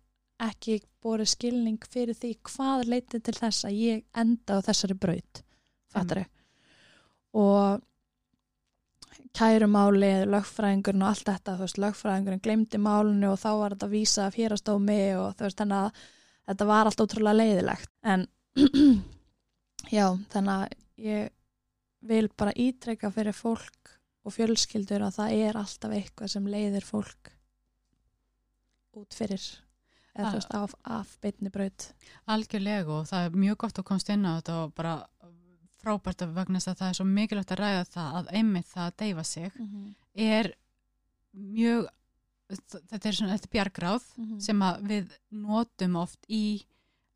[0.46, 5.42] ekki borið skilning fyrir því hvað leitið til þess að ég enda á þessari braut
[5.92, 6.26] fattari
[7.36, 7.80] og
[9.36, 13.96] kærumáli lögfræðingurinn og allt þetta þú veist, lögfræðingurinn glemdi málinu og þá var þetta að
[13.96, 16.00] vísa fjárastómi og þú veist, þannig að
[16.50, 17.92] þetta var allt ótrúlega leiðilegt.
[18.06, 18.26] En
[19.98, 20.64] já, þannig að
[21.06, 21.30] ég
[22.06, 23.94] vil bara ítrekka fyrir fólk
[24.26, 27.32] og fjölskyldur að það er alltaf eitthvað sem leiðir fólk
[28.96, 29.42] út fyrir
[30.16, 31.90] eða þú veist, af, af beinni braut.
[32.32, 34.94] Algjörlega og það er mjög gott að komast inn á þetta og bara
[35.86, 38.86] frábært að vegna þess að það er svo mikilvægt að ræða það að einmitt það
[38.90, 39.94] að deyfa sig mm -hmm.
[40.26, 40.52] er
[41.36, 41.86] mjög
[42.90, 44.40] þetta er svona, er bjargráð Mhm.
[44.40, 46.62] sem að við notum oft í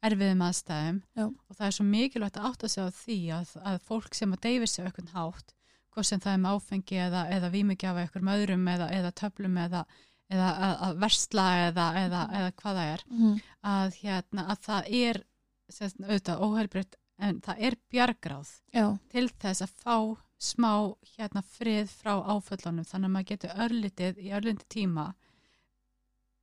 [0.03, 1.25] erfiðum aðstæðum Já.
[1.27, 4.41] og það er svo mikilvægt að átta sig á því að, að fólk sem að
[4.41, 5.53] deyfir sig eitthvað hátt,
[5.93, 9.57] hvort sem það er með áfengi eða, eða vímugjafa eitthvað með öðrum eða, eða töflum
[9.59, 9.85] eða,
[10.31, 12.35] eða að, að versla eða, eða, Mhm.
[12.41, 13.41] eða hvað það er Mhm.
[13.64, 15.23] að, hérna, að það er
[15.71, 19.97] sem, auðvitað óheilbreytt en það er bjargráð já, til þess að fá
[20.41, 20.73] smá
[21.16, 25.11] hérna frið frá áföllunum þannig að maður getur örlítið í örlítið tíma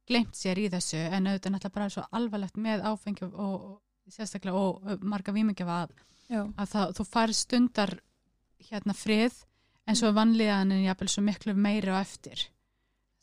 [0.08, 3.80] glemt sér í þessu en auðvitað náttúrulega bara svo alvarlegt með áfengi og, og,
[4.14, 5.96] sérstaklega og, marga vímingjafa að,
[6.30, 7.96] að það, þú fær stundar
[8.70, 9.42] hérna frið
[9.88, 12.48] en svo vanlíðan er jafnvel svo miklu meiri á eftir.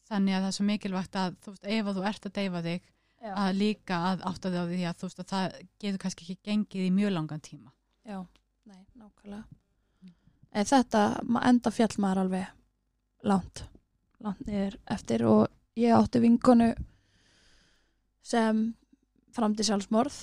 [0.09, 2.63] Þannig að það er svo mikilvægt að þú veist, ef að þú ert að deyfa
[2.67, 2.91] þig
[3.25, 3.33] já.
[3.35, 6.51] að líka að átta þig á því að þú veist að það getur kannski ekki
[6.51, 7.73] gengið í mjög langan tíma
[8.05, 8.19] Já,
[8.69, 9.45] nei, nákvæmlega.
[10.55, 12.51] En þetta ma- enda fjall maður alveg
[13.25, 13.63] langt,
[14.21, 15.49] langt niður eftir og
[15.81, 16.69] ég átti vinkonu
[18.25, 18.61] sem
[19.35, 20.19] framdi sjálfsmorð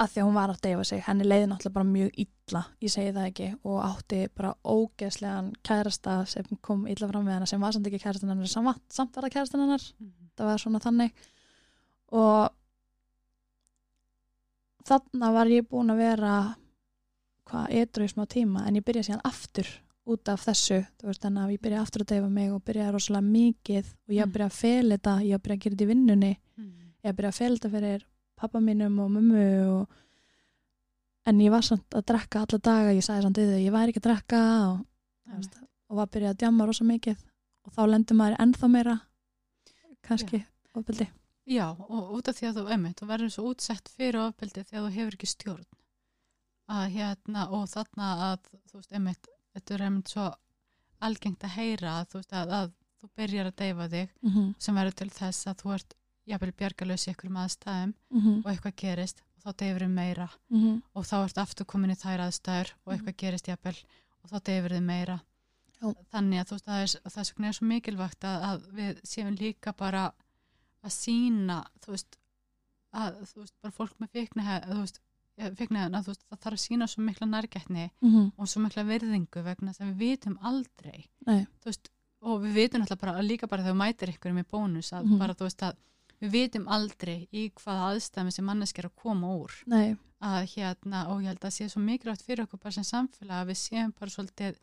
[0.00, 1.00] að því að hún var að deyfa sig.
[1.04, 6.14] Henni leiði náttúrulega bara mjög illa, ég segi það ekki, og átti bara ógeðslegan kærasta
[6.30, 9.26] sem kom illa fram við hana sem var samt ekki kærastan hennar, samt, samt var
[9.28, 9.84] það kærastan hennar.
[10.00, 11.12] Þetta var svona þannig.
[12.16, 12.48] Og
[14.88, 16.32] þarna var ég búin að vera
[17.50, 19.68] hvað, etru í smá tíma en ég byrja síðan aftur
[20.10, 20.80] út af þessu.
[20.98, 23.90] Þú veist, þannig að ég byrja aftur að deyfa mig og byrja rosalega mikið.
[24.08, 24.32] Og ég Mm.
[24.32, 26.32] byrja að fel þetta ég byrja að gera þetta í vinnunni.
[26.56, 26.72] Mm.
[27.04, 28.04] ég byrja að fel þetta fyrir
[28.40, 29.98] pappa mínum og mömmu og...
[31.28, 33.92] en ég var samt að drekka alla daga, ég sagði samt við þau, ég væri
[33.92, 34.78] ekki að drekka og,
[35.30, 35.58] Einmitt.
[35.90, 37.24] og var að byrja að djamma rosa mikið
[37.66, 38.96] og þá lendur maður ennþá meira
[40.06, 41.06] kannski ofbeldi.
[41.50, 44.84] Já, og út af því að þú einmitt, þú verður svo útsett fyrir ofbeldi þegar
[44.86, 45.66] þú hefur ekki stjórn
[46.70, 50.26] að hérna og þarna að þú veist einmitt, þetta er einmitt svo
[51.02, 52.70] algengt að heyra að þú veist að, að
[53.00, 54.54] þú byrjar að deyfa þig Mm -hmm.
[54.58, 55.94] sem verður til þess að þú ert
[56.26, 58.38] jafnvel bjargalös í einhverjum aðstæðum Mm -hmm.
[58.44, 60.28] og eitthvað gerist og þá deyfur þið meira
[60.94, 63.76] og þá ert aftur komin í þær aðstæður og eitthvað gerist jafnvel
[64.24, 65.20] og þá deyfur þið meira
[65.80, 65.94] Já.
[66.12, 69.34] þannig að þú veist það er, er, svo- er svo mikilvægt að, að við séum
[69.40, 70.12] líka bara
[70.84, 72.16] að sína þú veist
[72.92, 75.00] að þú veist bara fólk með fiknihæð þú veist,
[75.40, 78.32] þú veist það þarf að sína svo mikla nærgætni Mhm.
[78.36, 81.06] og svo mikla virðingu vegna þess að við vitum aldrei
[81.64, 81.88] veist,
[82.22, 85.18] og við vitum alltaf bara líka bara þegar þú mætir ykkur í bónus að Mhm.
[85.18, 85.76] bara þú veist að
[86.20, 91.22] við vitum aldrei í hvaða aðstæmi sem manneskir að koma úr nei, að hérna og
[91.24, 94.14] ég held að sé svo mikilvægt fyrir okkur bara sem samfélag að við séum bara
[94.14, 94.58] svolítið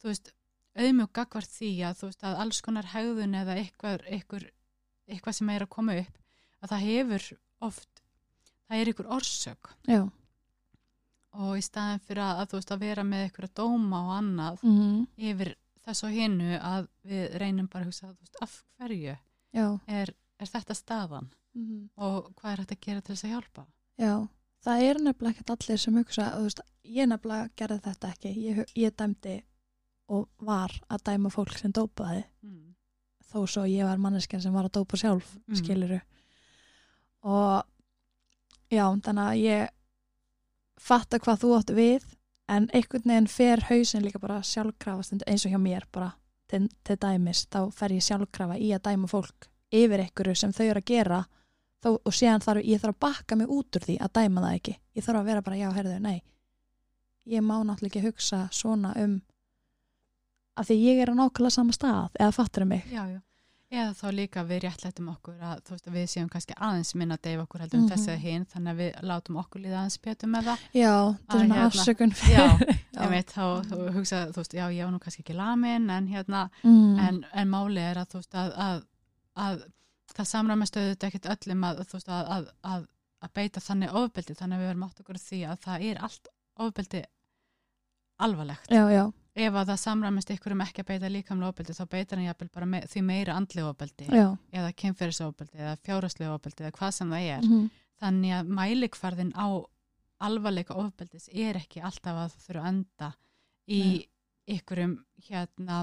[0.00, 0.32] þú veist,
[0.78, 4.48] auðmjög gagvart því að þú veist að alls konar hegðun eða eitthvað, eitthvað,
[5.10, 6.22] eitthvað sem er að koma upp
[6.62, 7.28] að það hefur
[7.68, 8.02] oft
[8.68, 10.02] það er ykkur orsök já.
[11.38, 14.62] og í staðin fyrir að, að þú veist að vera með að dóma og annað
[14.64, 15.56] Mm yfir
[15.88, 19.16] þess og hinnu að við reynum bara að hugsa þú veist, af hverju
[19.56, 19.66] Já.
[19.88, 23.66] er, er þetta staðan Mm og hvað er þetta að gera til þess að hjálpa
[23.98, 24.14] Já.
[24.62, 28.32] Það er nefnilega ekkert allir sem hugsa, veist, ég nefnilega gerði þetta ekki.
[28.42, 29.34] Ég, ég dæmdi
[30.08, 32.74] og var að dæma fólk sem dópaði mm.
[33.28, 35.58] þó svo ég var manneskjan sem var að dópa sjálf Mm.
[35.58, 35.98] skiluru
[37.22, 37.64] og
[38.70, 39.68] já, þannig að ég
[40.78, 42.06] fatta hvað þú átt við
[42.48, 46.12] en einhvern veginn fer hausin líka bara sjálfkrafa eins og hjá mér bara
[46.48, 50.64] til, til dæmis, þá fer ég sjálfkrafa í að dæma fólk yfir einhverju sem þau
[50.70, 51.20] eru að gera
[51.84, 54.54] þó, og síðan þarf ég þarf að bakka mig út úr því að dæma það
[54.58, 56.22] ekki ég þarf að vera bara, já, herðu, nei
[57.28, 59.18] ég má náttúrulega ekki hugsa svona um
[60.58, 63.20] að því ég er á nákvæmlega sama stað eða fattur mig Já, já.
[63.68, 67.18] Eða þá líka við réttlættum okkur að þú veist að við séum kannski aðeins minna
[67.18, 67.90] að deyfa okkur heldur um Mhm.
[67.92, 70.62] þessi eða hinn þannig að við látum okkur líða aðeins betur með það.
[70.72, 72.46] Já, þetta Að er svona hérna- afsökun Já,
[73.04, 76.06] ég veit þá þú hugsa, þú veist, já, ég á nú kannski ekki lamin en
[76.08, 76.98] hérna, mm.
[76.98, 78.80] en, en máli er að þú veist að, að,
[79.38, 79.62] að
[80.14, 82.88] það samræmast auðvitað ekkert öllum að veist að, að, að,
[83.24, 86.30] að beita þannig ofbeldi þannig að við verum átt okkur því að það er allt
[86.58, 87.02] ofbeldi
[88.18, 88.70] alvarlegt.
[88.74, 89.04] Já, já,
[89.38, 92.48] Ef að það samræmast ykkur um ekki að beita líkamlega ofbeldi þá beitar hann jafnvel
[92.56, 97.12] bara me, því meira andlega ofbeldi já eða kynferðisofbeldi eða fjárhastlega ofbeldi eða hvað sem
[97.14, 97.44] það er.
[97.46, 97.68] mm.
[97.98, 99.46] Þannig að mælikvarðin á
[100.26, 103.10] alvarleika ofbeldis er ekki alltaf að það þurfa að enda
[103.68, 103.82] í
[104.48, 104.94] ykkurum
[105.28, 105.78] hérna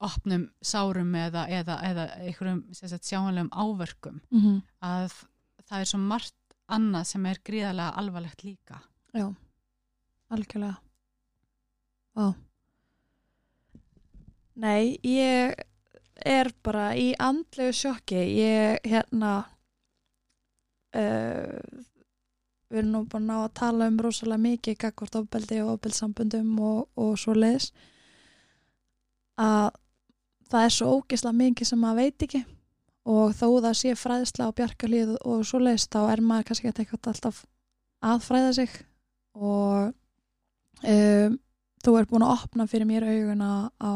[0.00, 5.12] opnum sárum eða, eða, eða ykkurum sagt, sjáanlegum áverkum Mm að
[5.70, 8.80] það er svo margt annað sem er gríðarlega alvarlegt líka.
[9.14, 9.26] Já,
[10.34, 10.78] algjörlega.
[12.16, 12.32] Vá.
[14.60, 15.54] Nei, ég
[16.26, 18.18] er bara í andlegu sjokki.
[18.40, 19.34] Ég hérna
[20.96, 21.60] uh,
[22.70, 26.82] við erum nú bara ná að tala um rosalega mikið gagvart ofbeldi og ofbeldssambundum og,
[26.98, 27.70] og svo leiðis
[29.40, 29.70] að
[30.50, 32.40] það er svo ógislega mikið sem maður veit ekki.
[33.10, 36.98] Og þó það sé fræðsla á bjarkalíð og svo leiðis þá er maður kannski ekki
[37.00, 37.44] alltaf
[38.04, 38.74] að fræða sig.
[39.40, 39.92] Og
[40.84, 41.38] um,
[41.80, 43.92] þú ert búin að opna fyrir mér auguna á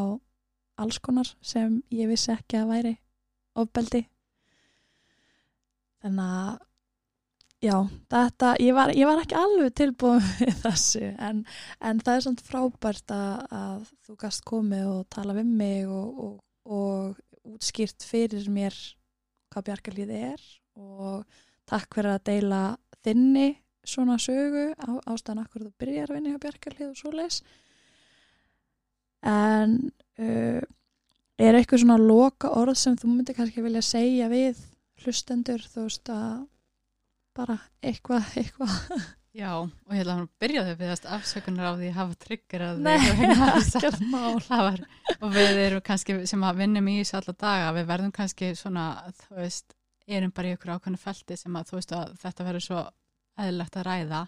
[0.81, 2.95] alls konar sem ég vissi ekki að væri
[3.61, 4.05] ofbeldi.
[6.03, 6.57] Þannig að
[7.65, 7.77] já,
[8.13, 11.43] þetta, ég var, ég var ekki alveg tilbúin við þessu en,
[11.81, 16.21] en það er samt frábært að, að þú gast komið og tala við mig og,
[16.27, 18.77] og, og útskýrt fyrir mér
[19.53, 20.47] hvað bjargalíði er
[20.81, 22.63] og takk fyrir að deila
[23.05, 23.51] þinni
[23.85, 27.43] svona sögu á, ástæðan akkur þú byrjar að vinna hjá bjargalíð og svo leis
[29.25, 29.77] en
[30.21, 30.63] uh,
[31.41, 34.61] er eitthvað svona loka orð sem þú myndir kannski vilja segja við
[35.05, 36.45] hlustendur þú veist að
[37.37, 39.05] bara eitthvað, eitthvað.
[39.35, 42.19] Já, og ég ætla að byrja þau við þess afsökunar á því að hafa
[42.85, 44.85] Nei, þess að- ekkert mál.
[45.19, 48.85] og við erum kannski sem að vinnum í þessu alla daga, við verðum kannski svona,
[49.25, 49.75] þú veist,
[50.21, 52.85] erum bara í ykkur ákveðnu felti sem að þú veist að þetta verður svo
[53.43, 54.21] eðlilegt að ræða.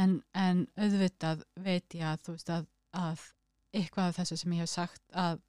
[0.00, 3.26] En, en auðvitað veit ég að þú veist að, að
[3.76, 5.42] eitthvað af þessu sem ég hef sagt að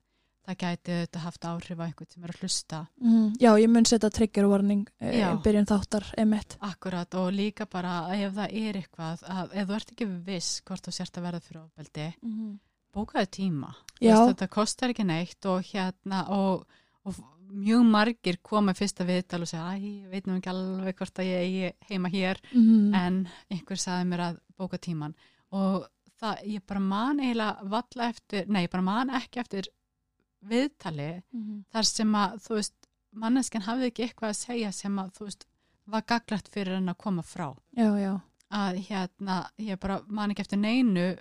[0.49, 2.79] það gæti auðvitað haft áhrif á einhvern sem er að hlusta.
[3.03, 5.29] Mm, já ég mun setja trigger warning Já.
[5.43, 9.93] byrjun þáttar emitt akkurat og líka bara ef það er eitthvað að ef þú ert
[9.93, 12.53] ekki viss hvort þú sért að verða fyrir ofbeldi mm -hmm.
[12.93, 13.73] bókaðu tíma.
[13.99, 16.65] Veist, þetta kostar ekki neitt og hérna og,
[17.03, 17.15] og
[17.49, 21.37] mjög margir koma fyrsta viðtal og segja, ég veit nú ekki alveg hvort að ég
[21.45, 22.37] eigi heima hér.
[22.53, 22.95] Mm -hmm.
[22.95, 25.15] en einhver saði mér að bóka tíman
[25.51, 25.87] og
[26.19, 29.69] það, ég bara man eiginlega valla eftir, nei, ég bara man ekki eftir
[30.45, 31.65] viðtali Mhm.
[31.73, 32.73] þar sem að, þú veist,
[33.15, 35.45] manneskjan hafði ekki eitthvað að segja sem að, þú veist,
[35.87, 37.55] var gaglegt fyrir henn að koma frá.
[37.75, 38.19] Já, já.
[38.51, 41.17] Að hérna, ég bara man ekki eftir neinu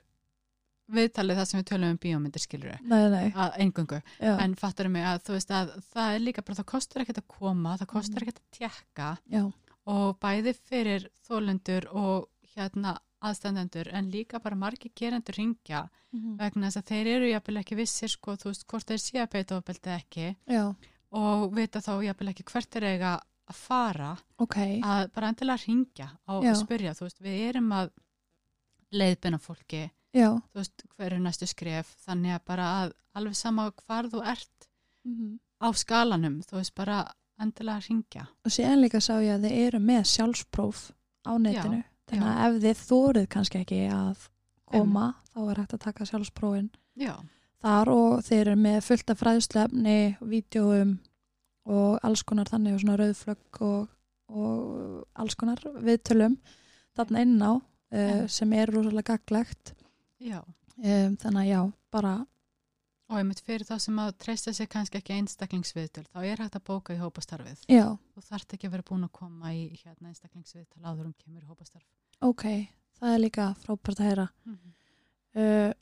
[0.90, 5.22] viðtalið það sem við tölum um bíómyndir skilur að engungu, Já, en fattur mig að
[5.26, 8.28] þú veist að það er líka bara, það kostar ekkert að koma, það kostar Mhm.
[8.28, 9.52] ekkert að tjekka já.
[9.86, 16.36] og bæði fyrir þólendur og hérna aðstandendur en líka bara margir gerendur ringja Mhm.
[16.38, 19.30] vegna þess að þeir eru jafnvel ekki vissir sko, þú veist, hvort þeir sé að
[19.30, 20.74] beita ofbeldi ekki Já,
[21.12, 24.56] og vita þá jafnvel ekki hvert er eiga að fara ok.
[24.82, 26.54] að bara endilega ringja og Já.
[26.54, 27.90] spyrja, þú veist, við erum að
[28.92, 30.30] leiðbina fólki, Já.
[30.52, 34.68] þú veist, hver er næstu skref þannig að bara að alveg sama hvar þú ert
[35.04, 35.38] Mhm.
[35.60, 38.28] á skalanum, þú veist, bara endilega ringja.
[38.44, 40.90] Og síðan líka sá ég að þið eru með sjálfspróf
[41.26, 41.84] á netinu.
[42.08, 44.28] Þannig að ef þið þórið kannski ekki að
[44.68, 46.70] koma, þá er hægt að taka sjálfsprófin.
[46.98, 47.14] Já,
[47.64, 50.96] þar og þeir eru með fullt af fræðslefni, vídjóum
[51.68, 53.88] og alls konar þannig og svona rauðflögg og,
[54.32, 56.38] og alls konar viðtölum
[56.96, 59.74] þarna inn á uh, sem er rosalega gaglegt.
[60.20, 60.40] já.
[60.78, 62.12] Um, þannig að já, bara,
[63.08, 66.64] Og einmitt fyrir þá sem að treysta sig kannski ekki einstaklingsviðtöl, þá er hægt að
[66.68, 67.62] bóka í hópastarfið.
[67.72, 71.42] já, Þú þarft ekki að vera búin að koma í hérna einstaklingsviðtal áður um kemur
[71.42, 71.86] í hópastarf.
[72.20, 72.44] ok,
[73.00, 74.26] það er líka frábært að heyra.
[74.44, 74.74] Mhm.
[75.38, 75.72] Uh,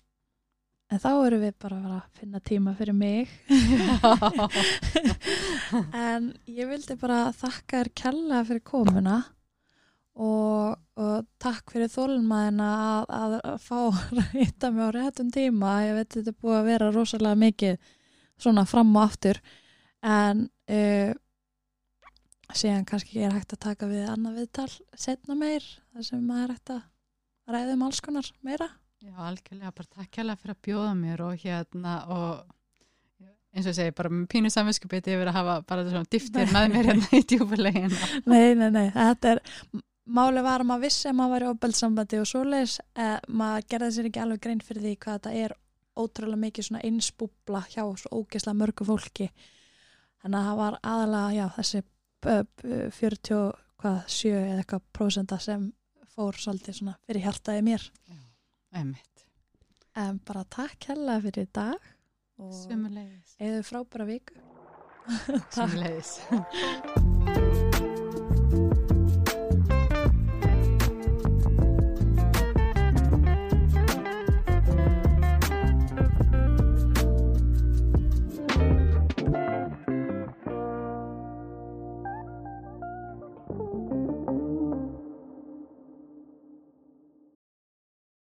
[0.93, 3.29] en þá eru við bara að að finna tíma fyrir mig.
[6.07, 9.17] en ég vildi bara þakka þér kella fyrir komuna
[10.17, 15.77] og, og takk fyrir þólumæðina að, að, að fá að hitta mig á réttum tíma.
[15.85, 17.93] Ég veit þetta er búið að vera rosalega mikið
[18.41, 19.41] svona fram og aftur
[20.07, 21.13] en uh,
[22.57, 26.57] síðan kannski er hægt að taka við annað viðtal setna meir þar sem maður er
[26.57, 26.85] hægt að
[27.57, 28.69] ræða um alls konar meira.
[29.05, 32.55] Já, algjörlega, bara takk hérlega fyrir að bjóða mér og hérna og
[33.57, 36.73] eins og ég segi, bara með pínu samvinskupið yfir að hafa bara svona dýftir með
[36.75, 38.09] mér hérna í djúfulegina.
[38.29, 39.43] Nei, nei, nei, þetta er
[40.07, 43.93] máli var að maður vissi að maður var í ofbeldssambandi og svoleiðis, eh, maður gerði
[43.97, 45.57] sér ekki alveg grein fyrir því hvað þetta er
[45.97, 49.31] ótrúlega mikið svona einsbúbla hjá svo ógeðslega mörgu fólki
[50.23, 53.43] þannig að það var aðalega, já, þessi uh, uh, 40,
[53.83, 55.67] hvað, 7 eða eitthvað prósenda sem
[56.17, 57.91] fór svolítið svona fyrir hjartaði mér
[58.77, 59.27] Emmitt,
[59.97, 61.93] en bara takk hella fyrir í dag
[62.37, 63.37] og sumulegis.
[63.41, 64.43] eða frábæra viku
[65.55, 67.07] Takk.